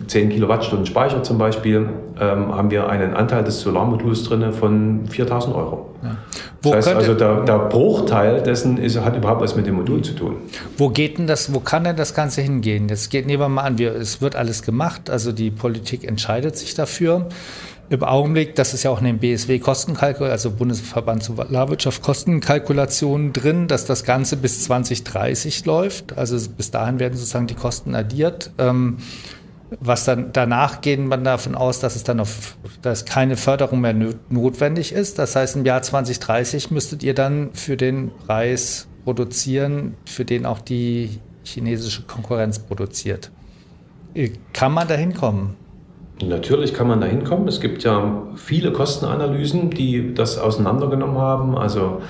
[0.07, 1.89] 10 Kilowattstunden Speicher zum Beispiel,
[2.20, 5.89] ähm, haben wir einen Anteil des Solarmoduls drin von 4.000 Euro.
[6.03, 6.18] Ja.
[6.61, 10.14] Das heißt also, der, der, Bruchteil dessen ist, hat überhaupt was mit dem Modul zu
[10.14, 10.38] tun.
[10.78, 12.88] Wo geht denn das, wo kann denn das Ganze hingehen?
[12.88, 16.55] Jetzt geht, nehmen wir mal an, wir, es wird alles gemacht, also die Politik entscheidet
[16.55, 17.28] sich dafür.
[17.90, 23.68] Im Augenblick, das ist ja auch in dem BSW Kostenkalkulation, also Bundesverband Solarwirtschaft Kostenkalkulationen drin,
[23.68, 26.18] dass das Ganze bis 2030 läuft.
[26.18, 28.52] Also bis dahin werden sozusagen die Kosten addiert.
[28.58, 28.98] Ähm,
[29.80, 33.96] was dann danach gehen man davon aus, dass es dann auf, dass keine Förderung mehr
[34.30, 35.20] notwendig ist.
[35.20, 40.60] Das heißt, im Jahr 2030 müsstet ihr dann für den Preis produzieren, für den auch
[40.60, 43.32] die chinesische Konkurrenz produziert.
[44.54, 45.56] Kann man da hinkommen?
[46.28, 47.47] Natürlich kann man da hinkommen.
[47.47, 51.57] Es gibt ja viele Kostenanalysen, die das auseinandergenommen haben.
[51.57, 52.01] Also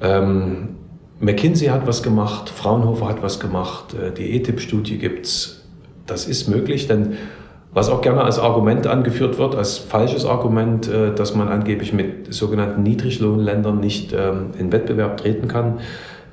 [0.00, 0.76] ähm,
[1.20, 5.64] McKinsey hat was gemacht, Fraunhofer hat was gemacht, äh, die ETIP-Studie gibt es.
[6.06, 7.16] Das ist möglich, denn
[7.72, 12.32] was auch gerne als Argument angeführt wird, als falsches Argument, äh, dass man angeblich mit
[12.32, 15.80] sogenannten Niedriglohnländern nicht ähm, in Wettbewerb treten kann.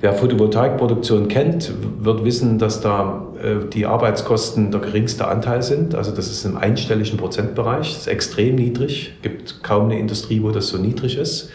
[0.04, 5.94] Wer Photovoltaikproduktion kennt, wird wissen, dass da äh, die Arbeitskosten der geringste Anteil sind.
[5.94, 7.94] Also das ist im einstelligen Prozentbereich.
[7.94, 9.14] Das ist extrem niedrig.
[9.16, 11.48] Es gibt kaum eine Industrie, wo das so niedrig ist.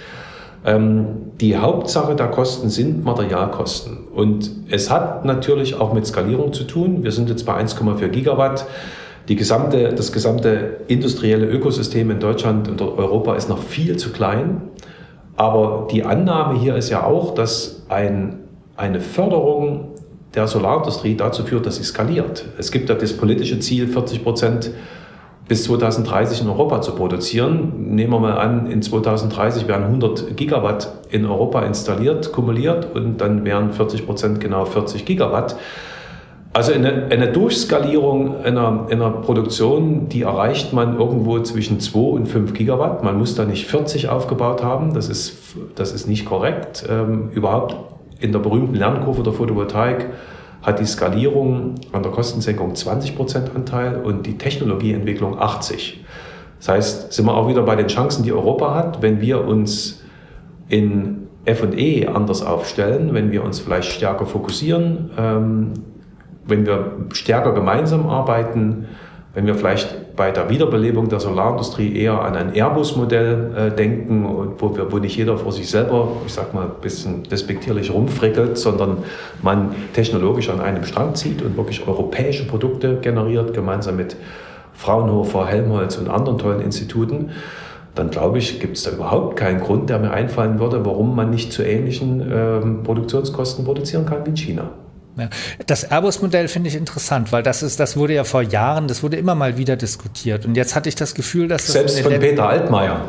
[0.65, 1.05] Ähm,
[1.39, 4.07] die Hauptsache der Kosten sind Materialkosten.
[4.15, 7.03] Und es hat natürlich auch mit Skalierung zu tun.
[7.03, 8.65] Wir sind jetzt bei 1,4 Gigawatt.
[9.27, 14.63] Die gesamte, das gesamte industrielle Ökosystem in Deutschland und Europa ist noch viel zu klein.
[15.39, 18.39] Aber die Annahme hier ist ja auch, dass ein,
[18.75, 19.91] eine Förderung
[20.35, 22.43] der Solarindustrie dazu führt, dass sie skaliert.
[22.57, 24.71] Es gibt ja das politische Ziel, 40 Prozent
[25.47, 27.95] bis 2030 in Europa zu produzieren.
[27.95, 33.45] Nehmen wir mal an, in 2030 werden 100 Gigawatt in Europa installiert, kumuliert und dann
[33.45, 35.55] wären 40 Prozent genau 40 Gigawatt.
[36.51, 42.53] Also eine, eine Durchskalierung einer, einer Produktion, die erreicht man irgendwo zwischen 2 und 5
[42.53, 43.03] Gigawatt.
[43.03, 45.37] Man muss da nicht 40 aufgebaut haben, das ist,
[45.75, 46.85] das ist nicht korrekt.
[46.89, 47.75] Ähm, überhaupt
[48.19, 50.07] in der berühmten Lernkurve der Photovoltaik
[50.63, 56.03] hat die Skalierung an der Kostensenkung 20 Prozent Anteil und die Technologieentwicklung 80.
[56.57, 60.01] Das heißt, sind wir auch wieder bei den Chancen, die Europa hat, wenn wir uns
[60.67, 65.73] in F&E anders aufstellen, wenn wir uns vielleicht stärker fokussieren, ähm,
[66.49, 68.87] wenn wir stärker gemeinsam arbeiten,
[69.33, 74.75] wenn wir vielleicht bei der Wiederbelebung der Solarindustrie eher an ein Airbus-Modell äh, denken, wo,
[74.75, 78.97] wir, wo nicht jeder vor sich selber, ich sag mal, ein bisschen despektierlich rumfrickelt, sondern
[79.41, 84.17] man technologisch an einem Strang zieht und wirklich europäische Produkte generiert, gemeinsam mit
[84.73, 87.29] Fraunhofer, Helmholtz und anderen tollen Instituten,
[87.95, 91.29] dann glaube ich, gibt es da überhaupt keinen Grund, der mir einfallen würde, warum man
[91.29, 94.69] nicht zu ähnlichen ähm, Produktionskosten produzieren kann wie in China.
[95.19, 95.29] Ja.
[95.67, 99.17] Das Airbus-Modell finde ich interessant, weil das ist, das wurde ja vor Jahren, das wurde
[99.17, 100.45] immer mal wieder diskutiert.
[100.45, 103.05] Und jetzt hatte ich das Gefühl, dass das selbst von Peter Altmaier,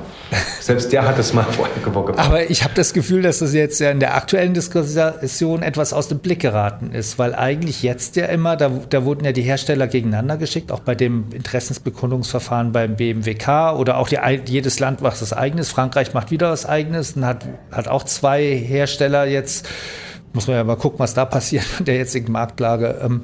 [0.61, 2.19] selbst der hat es mal vorher gemacht.
[2.19, 6.09] Aber ich habe das Gefühl, dass das jetzt ja in der aktuellen Diskussion etwas aus
[6.09, 9.87] dem Blick geraten ist, weil eigentlich jetzt ja immer, da, da wurden ja die Hersteller
[9.87, 15.33] gegeneinander geschickt, auch bei dem Interessensbekundungsverfahren beim BMWK oder auch die, jedes Land macht das
[15.33, 15.71] eigenes.
[15.71, 19.69] Frankreich macht wieder was eigenes und hat, hat auch zwei Hersteller jetzt
[20.33, 23.23] muss man ja mal gucken, was da passiert in der jetzigen Marktlage, ähm,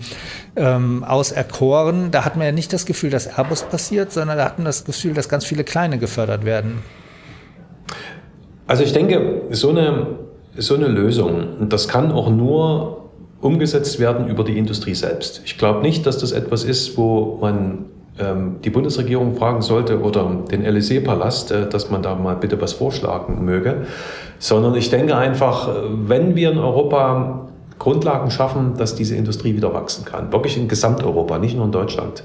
[0.57, 2.11] ähm, auserkoren.
[2.11, 4.85] Da hat man ja nicht das Gefühl, dass Airbus passiert, sondern da hat man das
[4.85, 6.79] Gefühl, dass ganz viele kleine gefördert werden.
[8.67, 10.07] Also ich denke, so eine,
[10.57, 15.43] so eine Lösung, das kann auch nur umgesetzt werden über die Industrie selbst.
[15.45, 17.85] Ich glaube nicht, dass das etwas ist, wo man
[18.65, 23.45] die Bundesregierung fragen sollte oder den LSE-Palast, äh, dass man da mal bitte was vorschlagen
[23.45, 23.83] möge,
[24.39, 25.73] sondern ich denke einfach, äh,
[26.07, 27.49] wenn wir in Europa
[27.79, 32.25] Grundlagen schaffen, dass diese Industrie wieder wachsen kann, wirklich in Gesamteuropa, nicht nur in Deutschland,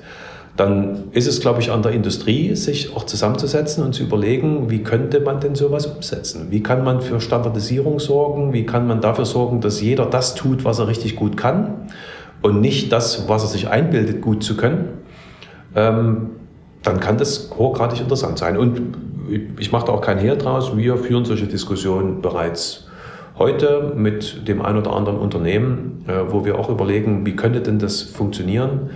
[0.57, 4.83] dann ist es, glaube ich, an der Industrie, sich auch zusammenzusetzen und zu überlegen, wie
[4.83, 6.47] könnte man denn sowas umsetzen?
[6.51, 8.53] Wie kann man für Standardisierung sorgen?
[8.53, 11.89] Wie kann man dafür sorgen, dass jeder das tut, was er richtig gut kann
[12.41, 15.00] und nicht das, was er sich einbildet, gut zu können?
[15.75, 16.31] Ähm,
[16.83, 18.57] dann kann das hochgradig interessant sein.
[18.57, 18.81] Und
[19.59, 20.75] ich mache da auch kein Hehl draus.
[20.75, 22.87] Wir führen solche Diskussionen bereits
[23.37, 27.79] heute mit dem ein oder anderen Unternehmen, äh, wo wir auch überlegen, wie könnte denn
[27.79, 28.91] das funktionieren?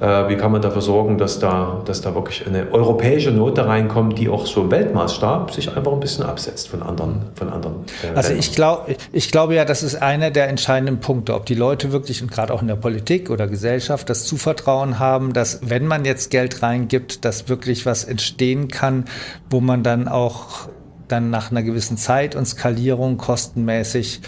[0.00, 4.16] Äh, wie kann man dafür sorgen, dass da, dass da wirklich eine europäische Note reinkommt,
[4.18, 7.22] die auch so im Weltmaßstab sich einfach ein bisschen absetzt von anderen.
[7.34, 11.34] Von anderen äh, also ich, glaube ich glaube ja, das ist einer der entscheidenden Punkte,
[11.34, 15.32] ob die Leute wirklich und gerade auch in der Politik oder Gesellschaft das Zuvertrauen haben,
[15.32, 19.04] dass wenn man jetzt Geld reingibt, dass wirklich was entstehen kann,
[19.50, 20.68] wo man dann auch
[21.08, 24.20] dann nach einer gewissen Zeit und Skalierung kostenmäßig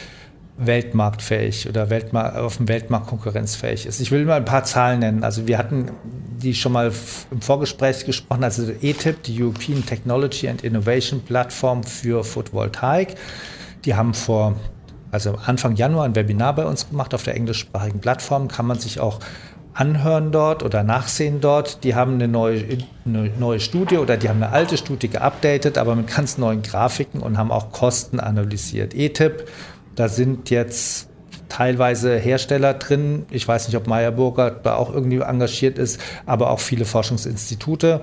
[0.60, 4.00] weltmarktfähig oder Weltmar auf dem Weltmarkt konkurrenzfähig ist.
[4.00, 5.24] Ich will mal ein paar Zahlen nennen.
[5.24, 6.92] Also wir hatten die schon mal
[7.30, 13.16] im Vorgespräch gesprochen, also ETIP, die European Technology and Innovation Plattform für Photovoltaik.
[13.84, 14.56] Die haben vor,
[15.10, 18.48] also Anfang Januar ein Webinar bei uns gemacht auf der englischsprachigen Plattform.
[18.48, 19.20] Kann man sich auch
[19.72, 21.84] anhören dort oder nachsehen dort.
[21.84, 22.64] Die haben eine neue,
[23.06, 27.20] eine neue Studie oder die haben eine alte Studie geupdatet, aber mit ganz neuen Grafiken
[27.20, 28.94] und haben auch Kosten analysiert.
[28.94, 29.48] ETIP
[29.94, 31.08] da sind jetzt
[31.48, 33.26] teilweise Hersteller drin.
[33.30, 38.00] Ich weiß nicht, ob Meyerburger da auch irgendwie engagiert ist, aber auch viele Forschungsinstitute.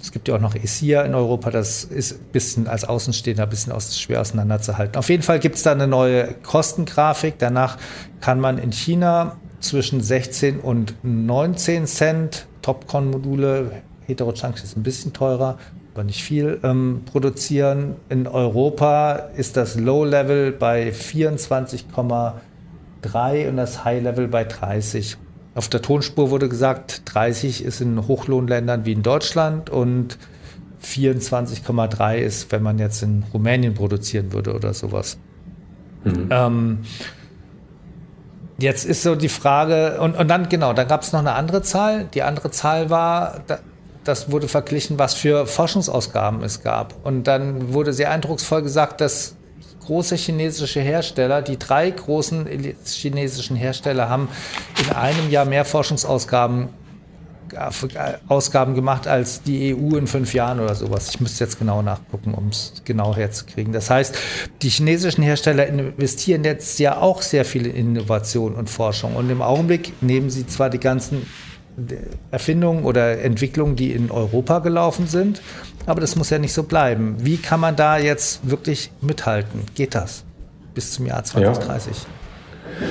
[0.00, 3.48] Es gibt ja auch noch ESIA in Europa, das ist ein bisschen als Außenstehender ein
[3.48, 4.96] bisschen schwer auseinanderzuhalten.
[4.96, 7.38] Auf jeden Fall gibt es da eine neue Kostengrafik.
[7.38, 7.78] Danach
[8.20, 15.58] kann man in China zwischen 16 und 19 Cent Topcon-Module, Heterochunks ist ein bisschen teurer,
[15.94, 17.94] aber nicht viel, ähm, produzieren.
[18.08, 25.16] In Europa ist das Low-Level bei 24,3 und das High-Level bei 30.
[25.54, 30.18] Auf der Tonspur wurde gesagt, 30 ist in Hochlohnländern wie in Deutschland und
[30.82, 35.16] 24,3 ist, wenn man jetzt in Rumänien produzieren würde oder sowas.
[36.02, 36.26] Mhm.
[36.30, 36.78] Ähm,
[38.58, 41.62] jetzt ist so die Frage, und, und dann genau, da gab es noch eine andere
[41.62, 42.08] Zahl.
[42.14, 43.42] Die andere Zahl war,
[44.04, 46.94] das wurde verglichen, was für Forschungsausgaben es gab.
[47.04, 49.36] Und dann wurde sehr eindrucksvoll gesagt, dass
[49.86, 52.46] große chinesische Hersteller, die drei großen
[52.86, 54.28] chinesischen Hersteller haben
[54.82, 56.68] in einem Jahr mehr Forschungsausgaben
[58.28, 61.10] Ausgaben gemacht als die EU in fünf Jahren oder sowas.
[61.10, 63.72] Ich müsste jetzt genau nachgucken, um es genau herzukriegen.
[63.72, 64.16] Das heißt,
[64.62, 69.14] die chinesischen Hersteller investieren jetzt ja auch sehr viel in Innovation und Forschung.
[69.14, 71.26] Und im Augenblick nehmen sie zwar die ganzen
[72.30, 75.42] Erfindungen oder Entwicklungen, die in Europa gelaufen sind.
[75.86, 77.16] Aber das muss ja nicht so bleiben.
[77.18, 79.62] Wie kann man da jetzt wirklich mithalten?
[79.74, 80.24] Geht das
[80.74, 81.96] bis zum Jahr 2030?
[81.96, 82.86] Ja.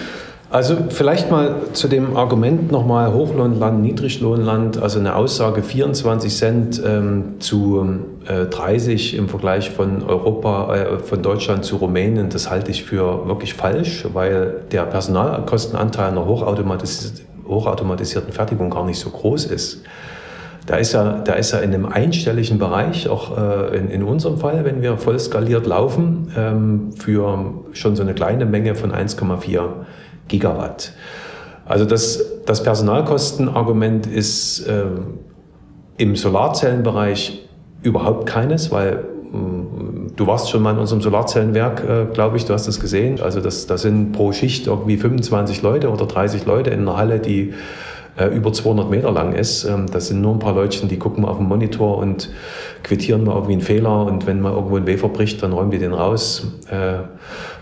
[0.54, 7.40] Also vielleicht mal zu dem Argument nochmal Hochlohnland, Niedriglohnland, also eine Aussage 24 Cent ähm,
[7.40, 7.84] zu
[8.28, 13.28] äh, 30 im Vergleich von Europa, äh, von Deutschland zu Rumänien, das halte ich für
[13.28, 19.84] wirklich falsch, weil der Personalkostenanteil einer hochautomatisierten hochautomatisierten Fertigung gar nicht so groß ist.
[20.66, 24.38] Da ist er, da ist er in einem einstelligen Bereich, auch äh, in, in unserem
[24.38, 29.62] Fall, wenn wir voll skaliert laufen, ähm, für schon so eine kleine Menge von 1,4
[30.30, 30.94] Gigawatt.
[31.66, 34.86] Also das, das Personalkostenargument ist äh,
[35.98, 37.48] im Solarzellenbereich
[37.82, 39.04] überhaupt keines, weil
[40.16, 43.20] Du warst schon mal in unserem Solarzellenwerk, äh, glaube ich, du hast das gesehen.
[43.20, 47.20] Also das, das sind pro Schicht irgendwie 25 Leute oder 30 Leute in einer Halle,
[47.20, 47.54] die
[48.16, 49.64] äh, über 200 Meter lang ist.
[49.64, 52.30] Ähm, das sind nur ein paar Leutchen, die gucken auf den Monitor und
[52.84, 55.80] quittieren mal irgendwie einen Fehler und wenn mal irgendwo ein Wafer bricht, dann räumen die
[55.80, 57.00] den raus, äh,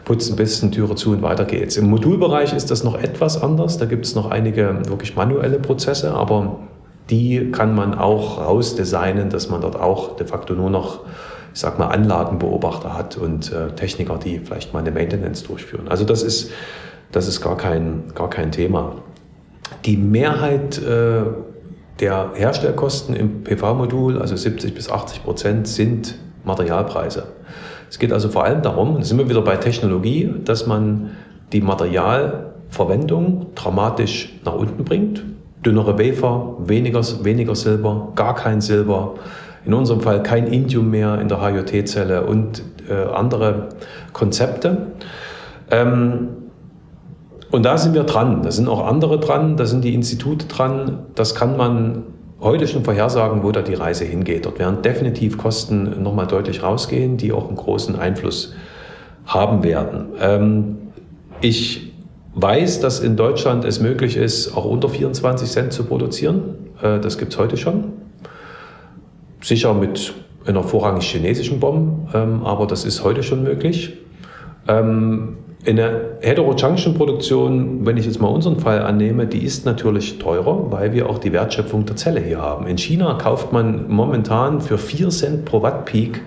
[0.04, 1.78] putzen ein bisschen, Türe zu und weiter geht's.
[1.78, 3.78] Im Modulbereich ist das noch etwas anders.
[3.78, 6.60] Da gibt es noch einige wirklich manuelle Prozesse, aber
[7.10, 11.00] die kann man auch rausdesignen, dass man dort auch de facto nur noch
[11.54, 15.88] ich sag mal, Anlagenbeobachter hat und äh, Techniker, die vielleicht mal eine Maintenance durchführen.
[15.88, 16.52] Also das ist,
[17.12, 18.96] das ist gar, kein, gar kein Thema.
[19.86, 21.24] Die Mehrheit äh,
[22.00, 27.28] der Herstellkosten im PV-Modul, also 70 bis 80 Prozent, sind Materialpreise.
[27.90, 31.12] Es geht also vor allem darum, und sind wir wieder bei Technologie, dass man
[31.52, 35.24] die Materialverwendung dramatisch nach unten bringt.
[35.66, 39.16] Dünnere Wafer, weniger, weniger Silber, gar kein Silber,
[39.66, 43.70] in unserem Fall kein Indium mehr in der HJT-Zelle und äh, andere
[44.14, 44.88] Konzepte.
[45.70, 46.30] Ähm,
[47.52, 48.44] und da sind wir dran.
[48.44, 51.00] Da sind auch andere dran, da sind die Institute dran.
[51.16, 52.04] Das kann man
[52.40, 54.46] heute schon vorhersagen, wo da die Reise hingeht.
[54.46, 58.54] Dort werden definitiv Kosten nochmal deutlich rausgehen, die auch einen großen Einfluss
[59.26, 60.06] haben werden.
[60.20, 60.78] Ähm,
[61.42, 61.94] ich
[62.34, 66.56] weiß, dass in Deutschland es möglich ist, auch unter 24 Cent zu produzieren.
[66.82, 67.94] Äh, das gibt es heute schon
[69.42, 70.14] sicher mit
[70.46, 73.98] einer vorrangig chinesischen Bombe, ähm, aber das ist heute schon möglich.
[74.68, 80.72] Ähm, in der Heterojunction-Produktion, wenn ich jetzt mal unseren Fall annehme, die ist natürlich teurer,
[80.72, 82.66] weil wir auch die Wertschöpfung der Zelle hier haben.
[82.66, 86.22] In China kauft man momentan für 4 Cent pro Watt Peak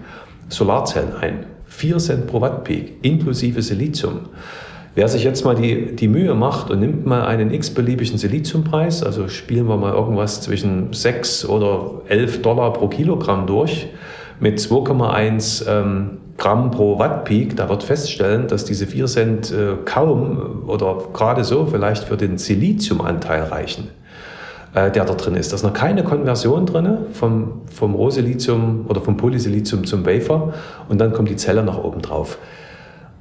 [0.48, 1.46] Solarzellen ein.
[1.66, 4.20] 4 Cent pro Watt Peak, inklusive Silizium.
[4.96, 9.26] Wer sich jetzt mal die, die Mühe macht und nimmt mal einen x-beliebigen Siliziumpreis, also
[9.26, 13.88] spielen wir mal irgendwas zwischen 6 oder 11 Dollar pro Kilogramm durch,
[14.38, 19.74] mit 2,1 ähm, Gramm pro Watt Peak, da wird feststellen, dass diese 4 Cent äh,
[19.84, 23.88] kaum oder gerade so vielleicht für den Siliziumanteil reichen,
[24.74, 25.50] äh, der da drin ist.
[25.50, 30.54] Da ist noch keine Konversion drin vom, vom Rohsilizium oder vom Polysilizium zum Wafer
[30.88, 32.38] und dann kommt die Zelle nach oben drauf.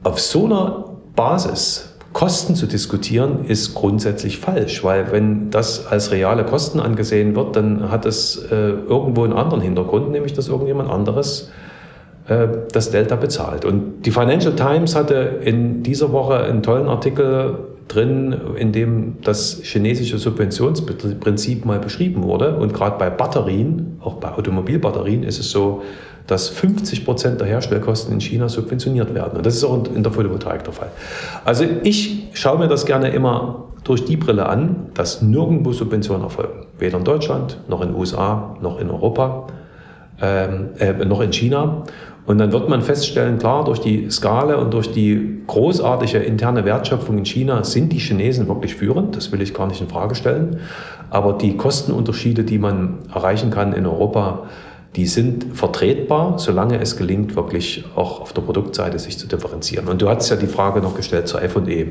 [0.04, 6.46] Auf so einer Basis Kosten zu diskutieren, ist grundsätzlich falsch, weil wenn das als reale
[6.46, 11.50] Kosten angesehen wird, dann hat es äh, irgendwo einen anderen Hintergrund, nämlich dass irgendjemand anderes
[12.28, 13.66] äh, das Delta bezahlt.
[13.66, 17.58] Und die Financial Times hatte in dieser Woche einen tollen Artikel
[17.88, 22.56] drin, in dem das chinesische Subventionsprinzip mal beschrieben wurde.
[22.58, 25.82] Und gerade bei Batterien, auch bei Automobilbatterien, ist es so,
[26.28, 29.38] dass 50 Prozent der Herstellkosten in China subventioniert werden.
[29.38, 30.90] Und das ist auch in der Photovoltaik der Fall.
[31.44, 36.68] Also ich schaue mir das gerne immer durch die Brille an, dass nirgendwo Subventionen erfolgen.
[36.80, 39.48] Weder in Deutschland, noch in den USA, noch in Europa,
[40.22, 41.84] ähm, äh, noch in China.
[42.26, 47.18] Und dann wird man feststellen, klar, durch die Skala und durch die großartige interne Wertschöpfung
[47.18, 49.18] in China sind die Chinesen wirklich führend.
[49.18, 50.62] Das will ich gar nicht in Frage stellen.
[51.10, 54.44] Aber die Kostenunterschiede, die man erreichen kann in Europa,
[54.96, 59.88] die sind vertretbar, solange es gelingt, wirklich auch auf der Produktseite sich zu differenzieren.
[59.88, 61.88] Und du hast ja die Frage noch gestellt zur F&E.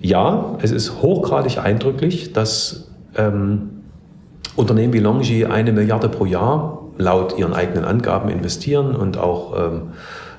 [0.00, 3.70] Ja, es ist hochgradig eindrücklich, dass ähm,
[4.54, 9.82] Unternehmen wie Longi eine Milliarde pro Jahr laut ihren eigenen Angaben investieren und auch ähm,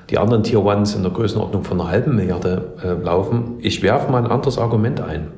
[0.08, 3.56] die anderen Tier Ones in der Größenordnung von einer halben Milliarde äh, laufen.
[3.60, 5.28] Ich werfe mal ein anderes Argument ein.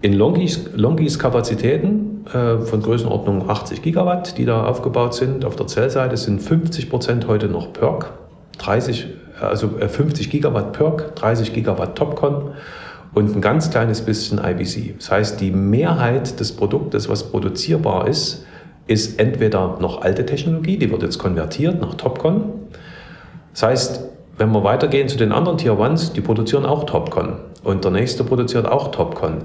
[0.00, 5.66] In Longis, Longis Kapazitäten äh, von Größenordnung 80 Gigawatt, die da aufgebaut sind, auf der
[5.66, 8.12] Zellseite sind 50 Prozent heute noch PERC,
[8.58, 9.06] 30,
[9.40, 12.52] also 50 äh, Gigawatt PERC, 30 Gigawatt Topcon
[13.14, 14.96] und ein ganz kleines bisschen IBC.
[14.98, 18.44] Das heißt, die Mehrheit des Produktes, was produzierbar ist,
[18.86, 22.52] ist entweder noch alte Technologie, die wird jetzt konvertiert nach Topcon.
[23.52, 24.04] Das heißt,
[24.38, 28.22] wenn wir weitergehen zu den anderen Tier Ones, die produzieren auch Topcon und der nächste
[28.22, 29.44] produziert auch Topcon.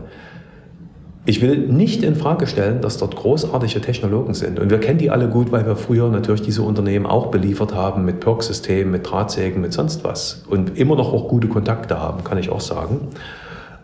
[1.23, 4.59] Ich will nicht in Frage stellen, dass dort großartige Technologen sind.
[4.59, 8.05] Und wir kennen die alle gut, weil wir früher natürlich diese Unternehmen auch beliefert haben
[8.05, 10.43] mit Perk-Systemen, mit Drahtsägen, mit sonst was.
[10.49, 13.09] Und immer noch auch gute Kontakte haben, kann ich auch sagen.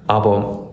[0.07, 0.69] Aber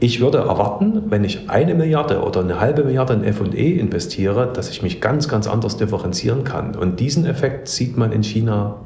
[0.00, 4.70] ich würde erwarten, wenn ich eine Milliarde oder eine halbe Milliarde in FE investiere, dass
[4.70, 6.74] ich mich ganz, ganz anders differenzieren kann.
[6.74, 8.76] Und diesen Effekt sieht man in China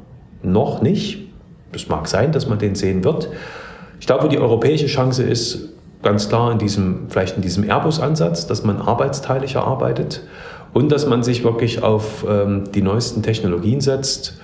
[0.41, 1.29] noch nicht.
[1.71, 3.29] Es mag sein, dass man den sehen wird.
[4.01, 5.69] Ich glaube, die europäische Chance ist,
[6.03, 10.21] ganz klar in diesem, vielleicht in diesem Airbus-Ansatz, dass man arbeitsteilig arbeitet
[10.73, 14.39] und dass man sich wirklich auf ähm, die neuesten Technologien setzt.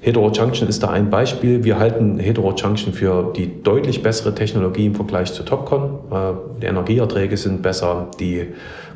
[0.00, 1.64] Heterojunction ist da ein Beispiel.
[1.64, 5.98] Wir halten Heterojunction für die deutlich bessere Technologie im Vergleich zu Topcon.
[6.10, 8.48] Äh, die Energieerträge sind besser, die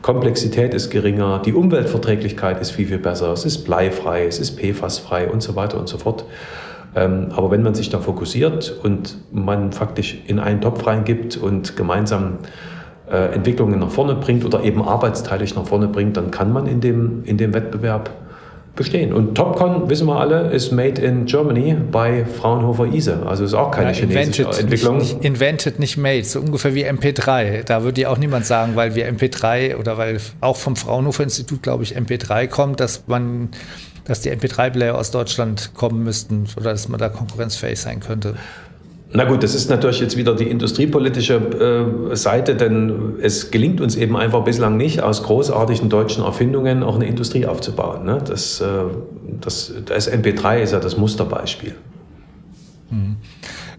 [0.02, 5.28] Komplexität ist geringer, die Umweltverträglichkeit ist viel, viel besser, es ist bleifrei, es ist PFAS-frei
[5.28, 6.24] und so weiter und so fort.
[6.94, 11.76] Ähm, aber wenn man sich da fokussiert und man faktisch in einen Topf reingibt und
[11.76, 12.38] gemeinsam
[13.10, 16.80] äh, Entwicklungen nach vorne bringt oder eben arbeitsteilig nach vorne bringt, dann kann man in
[16.80, 18.10] dem, in dem Wettbewerb
[18.78, 19.12] bestehen.
[19.12, 23.26] Und Topcon, wissen wir alle, ist made in Germany bei Fraunhofer ISE.
[23.26, 24.98] Also ist auch keine ja, chinesische invented, Entwicklung.
[24.98, 26.24] Nicht, invented, nicht made.
[26.24, 27.64] So ungefähr wie MP3.
[27.64, 31.62] Da würde ja auch niemand sagen, weil wir MP3 oder weil auch vom Fraunhofer Institut,
[31.62, 33.48] glaube ich, MP3 kommt, dass man
[34.08, 38.34] dass die MP3-Player aus Deutschland kommen müssten oder dass man da konkurrenzfähig sein könnte.
[39.10, 43.96] Na gut, das ist natürlich jetzt wieder die industriepolitische äh, Seite, denn es gelingt uns
[43.96, 48.04] eben einfach bislang nicht, aus großartigen deutschen Erfindungen auch eine Industrie aufzubauen.
[48.04, 48.18] Ne?
[48.26, 48.66] Das, äh,
[49.40, 51.74] das, das MP3 ist ja das Musterbeispiel.
[52.90, 53.16] Mhm.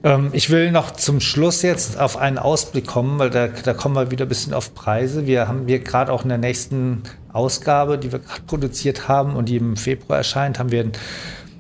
[0.04, 3.95] Ähm, ich will noch zum Schluss jetzt auf einen Ausblick kommen, weil da, da kommen
[3.95, 5.28] wir wieder ein bisschen auf Preise.
[5.28, 9.50] Wir haben hier gerade auch in der nächsten Ausgabe, die wir gerade produziert haben und
[9.50, 10.91] die im Februar erscheint, haben wir ein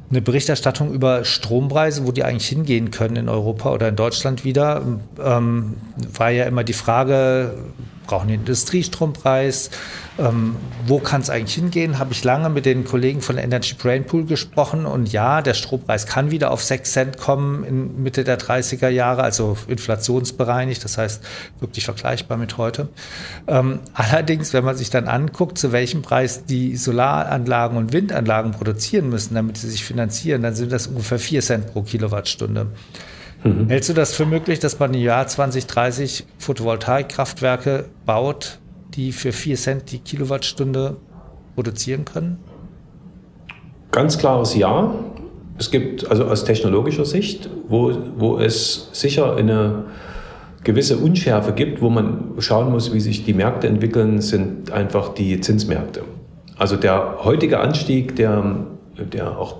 [0.09, 4.81] eine Berichterstattung über Strompreise, wo die eigentlich hingehen können in Europa oder in Deutschland wieder,
[5.23, 5.75] ähm,
[6.13, 7.53] war ja immer die Frage,
[8.09, 9.69] brauchen den Industriestrompreis?
[10.17, 10.55] Ähm,
[10.87, 11.99] wo kann es eigentlich hingehen?
[11.99, 16.07] Habe ich lange mit den Kollegen von Energy Brain Pool gesprochen und ja, der Strompreis
[16.07, 21.23] kann wieder auf 6 Cent kommen in Mitte der 30er Jahre, also inflationsbereinigt, das heißt
[21.59, 22.89] wirklich vergleichbar mit heute.
[23.47, 29.09] Ähm, allerdings, wenn man sich dann anguckt, zu welchem Preis die Solaranlagen und Windanlagen produzieren
[29.09, 32.67] müssen, damit sie sich finanzieren, dann sind das ungefähr 4 Cent pro Kilowattstunde.
[33.43, 33.69] Mhm.
[33.69, 38.59] Hältst du das für möglich, dass man im Jahr 2030 Photovoltaikkraftwerke baut,
[38.95, 40.97] die für 4 Cent die Kilowattstunde
[41.55, 42.39] produzieren können?
[43.91, 44.93] Ganz klares Ja.
[45.57, 49.85] Es gibt also aus technologischer Sicht, wo, wo es sicher eine
[50.63, 55.41] gewisse Unschärfe gibt, wo man schauen muss, wie sich die Märkte entwickeln, sind einfach die
[55.41, 56.03] Zinsmärkte.
[56.57, 58.67] Also der heutige Anstieg, der,
[58.97, 59.57] der auch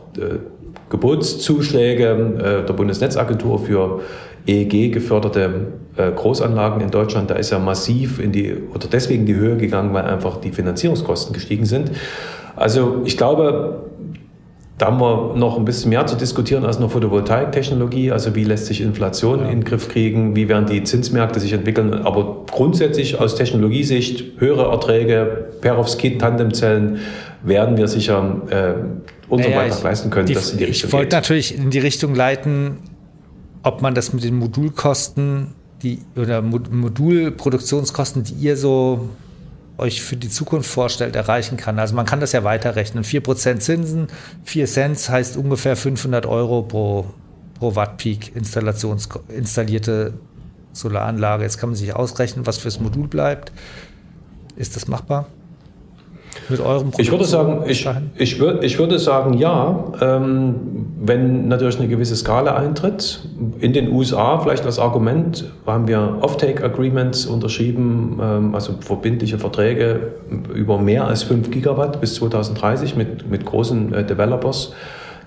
[0.90, 4.02] Gebotszuschläge äh, der Bundesnetzagentur für
[4.48, 9.36] EEG geförderte äh, Großanlagen in Deutschland, da ist ja massiv in die oder deswegen die
[9.36, 11.92] Höhe gegangen, weil einfach die Finanzierungskosten gestiegen sind.
[12.56, 13.84] Also ich glaube,
[14.80, 18.12] da haben wir noch ein bisschen mehr zu diskutieren als nur Photovoltaiktechnologie.
[18.12, 19.46] Also wie lässt sich Inflation ja.
[19.46, 20.38] in den Griff kriegen?
[20.38, 21.94] Wie werden die Zinsmärkte sich entwickeln?
[21.94, 27.00] Aber grundsätzlich aus Technologiesicht höhere Erträge, Perovskit, Tandemzellen
[27.44, 28.74] werden wir sicher äh,
[29.30, 31.80] unseren naja, Beitrag leisten können, die, dass in die Richtung Ich wollte natürlich in die
[31.80, 32.78] Richtung leiten,
[33.64, 39.10] ob man das mit den Modulkosten die, oder Modulproduktionskosten, die ihr so
[39.78, 41.80] euch für die Zukunft vorstellt, erreichen kann.
[41.80, 43.04] Also man kann das ja weiterrechnen.
[43.04, 44.08] 4% Zinsen,
[44.44, 47.06] 4 Cent heißt ungefähr 500 Euro pro,
[47.58, 50.14] pro Watt-Peak installierte
[50.74, 51.44] Solaranlage.
[51.44, 53.54] Jetzt kann man sich ausrechnen, was fürs Modul bleibt.
[54.58, 55.28] Ist das machbar?
[56.50, 57.00] Mit eurem Produkt?
[57.00, 60.56] Ich würde sagen, ich, ich, würd, ich würde sagen, ja, ähm,
[61.02, 63.22] wenn natürlich eine gewisse Skala eintritt.
[63.60, 70.14] In den USA, vielleicht als Argument, haben wir Offtake-Agreements unterschrieben, ähm, also verbindliche Verträge
[70.54, 74.74] über mehr als 5 Gigawatt bis 2030 mit, mit großen äh, Developers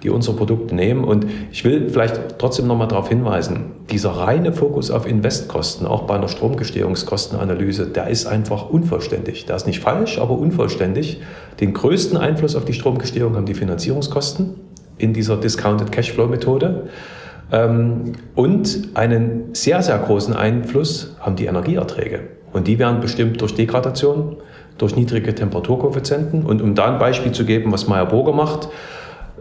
[0.03, 1.05] die unsere Produkte nehmen.
[1.05, 6.15] Und ich will vielleicht trotzdem nochmal darauf hinweisen, dieser reine Fokus auf Investkosten, auch bei
[6.15, 9.47] einer Stromgestehungskostenanalyse, der ist einfach unvollständig.
[9.47, 11.21] Der ist nicht falsch, aber unvollständig.
[11.61, 14.55] Den größten Einfluss auf die Stromgestehung haben die Finanzierungskosten
[14.99, 16.89] in dieser Discounted Cashflow-Methode.
[17.53, 22.21] Ähm, und einen sehr, sehr großen Einfluss haben die Energieerträge.
[22.53, 24.37] Und die werden bestimmt durch Degradation,
[24.79, 26.45] durch niedrige Temperaturkoeffizienten.
[26.45, 28.69] Und um da ein Beispiel zu geben, was Meyer Burger macht,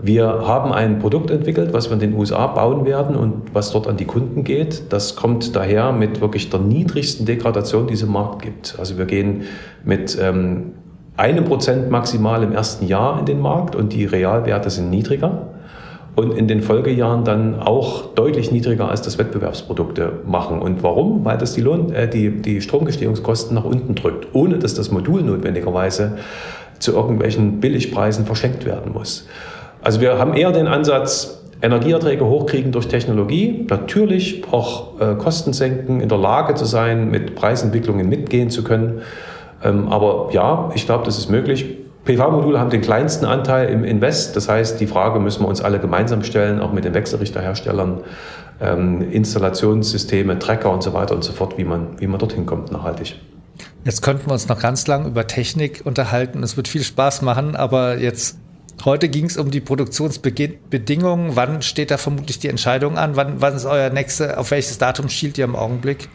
[0.03, 3.87] wir haben ein Produkt entwickelt, was wir in den USA bauen werden und was dort
[3.87, 4.91] an die Kunden geht.
[4.91, 8.75] Das kommt daher mit wirklich der niedrigsten Degradation, die es im Markt gibt.
[8.79, 9.43] Also wir gehen
[9.83, 10.73] mit ähm,
[11.17, 15.49] einem Prozent maximal im ersten Jahr in den Markt und die Realwerte sind niedriger
[16.15, 20.61] und in den Folgejahren dann auch deutlich niedriger als das Wettbewerbsprodukte machen.
[20.61, 21.23] Und warum?
[21.25, 25.21] Weil das die, Lohn, äh, die, die Stromgestehungskosten nach unten drückt, ohne dass das Modul
[25.21, 26.17] notwendigerweise
[26.79, 29.27] zu irgendwelchen Billigpreisen verschenkt werden muss.
[29.82, 36.01] Also wir haben eher den Ansatz, Energieerträge hochkriegen durch Technologie, natürlich auch äh, Kosten senken,
[36.01, 39.01] in der Lage zu sein, mit Preisentwicklungen mitgehen zu können.
[39.63, 41.77] Ähm, aber ja, ich glaube, das ist möglich.
[42.05, 44.36] PV-Module haben den kleinsten Anteil im Invest.
[44.36, 48.01] Das heißt, die Frage müssen wir uns alle gemeinsam stellen, auch mit den Wechselrichterherstellern,
[48.59, 52.71] ähm, Installationssysteme, Trecker und so weiter und so fort, wie man, wie man dorthin kommt
[52.71, 53.19] nachhaltig.
[53.84, 56.41] Jetzt könnten wir uns noch ganz lang über Technik unterhalten.
[56.41, 58.38] Es wird viel Spaß machen, aber jetzt
[58.84, 61.36] Heute ging es um die Produktionsbedingungen.
[61.36, 63.15] Wann steht da vermutlich die Entscheidung an?
[63.15, 66.09] Wann, wann ist euer nächste, auf welches Datum schielt ihr im Augenblick?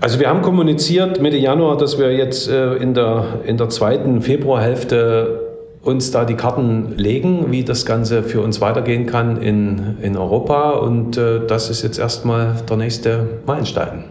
[0.00, 4.22] Also wir haben kommuniziert Mitte Januar, dass wir jetzt äh, in, der, in der zweiten
[4.22, 5.48] Februarhälfte
[5.82, 10.70] uns da die Karten legen, wie das Ganze für uns weitergehen kann in, in Europa.
[10.70, 14.04] Und äh, das ist jetzt erstmal der nächste Meilenstein.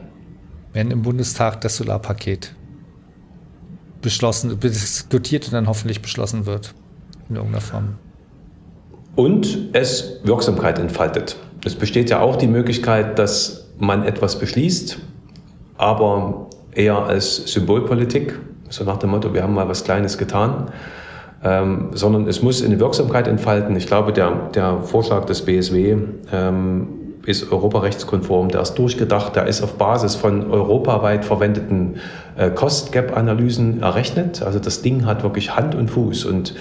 [0.74, 2.54] Wenn im Bundestag das Solarpaket
[4.02, 6.74] beschlossen, diskutiert und dann hoffentlich beschlossen wird
[7.30, 7.96] in irgendeiner Form.
[9.16, 11.38] Und es Wirksamkeit entfaltet.
[11.66, 15.00] Es besteht ja auch die Möglichkeit, dass man etwas beschließt,
[15.78, 18.38] aber eher als Symbolpolitik,
[18.70, 20.72] so nach dem Motto, wir haben mal was Kleines getan,
[21.44, 23.76] ähm, sondern es muss eine Wirksamkeit entfalten.
[23.76, 25.98] Ich glaube, der, der Vorschlag des BSW
[26.32, 26.88] ähm,
[27.28, 31.96] ist europarechtskonform, der ist durchgedacht, der ist auf Basis von europaweit verwendeten
[32.38, 34.42] äh, Cost-Gap-Analysen errechnet.
[34.42, 36.56] Also das Ding hat wirklich Hand und Fuß und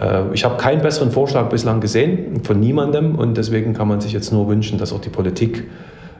[0.00, 4.12] äh, ich habe keinen besseren Vorschlag bislang gesehen, von niemandem und deswegen kann man sich
[4.12, 5.68] jetzt nur wünschen, dass auch die Politik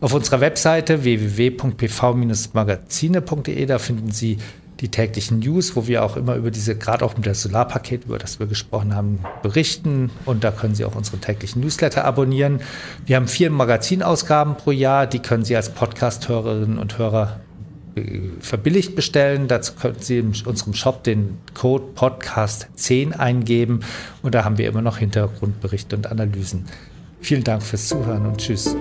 [0.00, 4.38] Auf unserer Webseite www.pv-magazine.de, da finden Sie
[4.80, 8.18] die täglichen News, wo wir auch immer über diese, gerade auch mit der Solarpaket, über
[8.18, 10.10] das wir gesprochen haben, berichten.
[10.24, 12.60] Und da können Sie auch unsere täglichen Newsletter abonnieren.
[13.06, 17.40] Wir haben vier Magazinausgaben pro Jahr, die können Sie als Podcast-Hörerinnen und Hörer
[17.94, 19.46] äh, verbilligt bestellen.
[19.46, 23.80] Dazu können Sie in unserem Shop den Code Podcast 10 eingeben
[24.22, 26.64] und da haben wir immer noch Hintergrundberichte und Analysen.
[27.20, 28.76] Vielen Dank fürs Zuhören und Tschüss.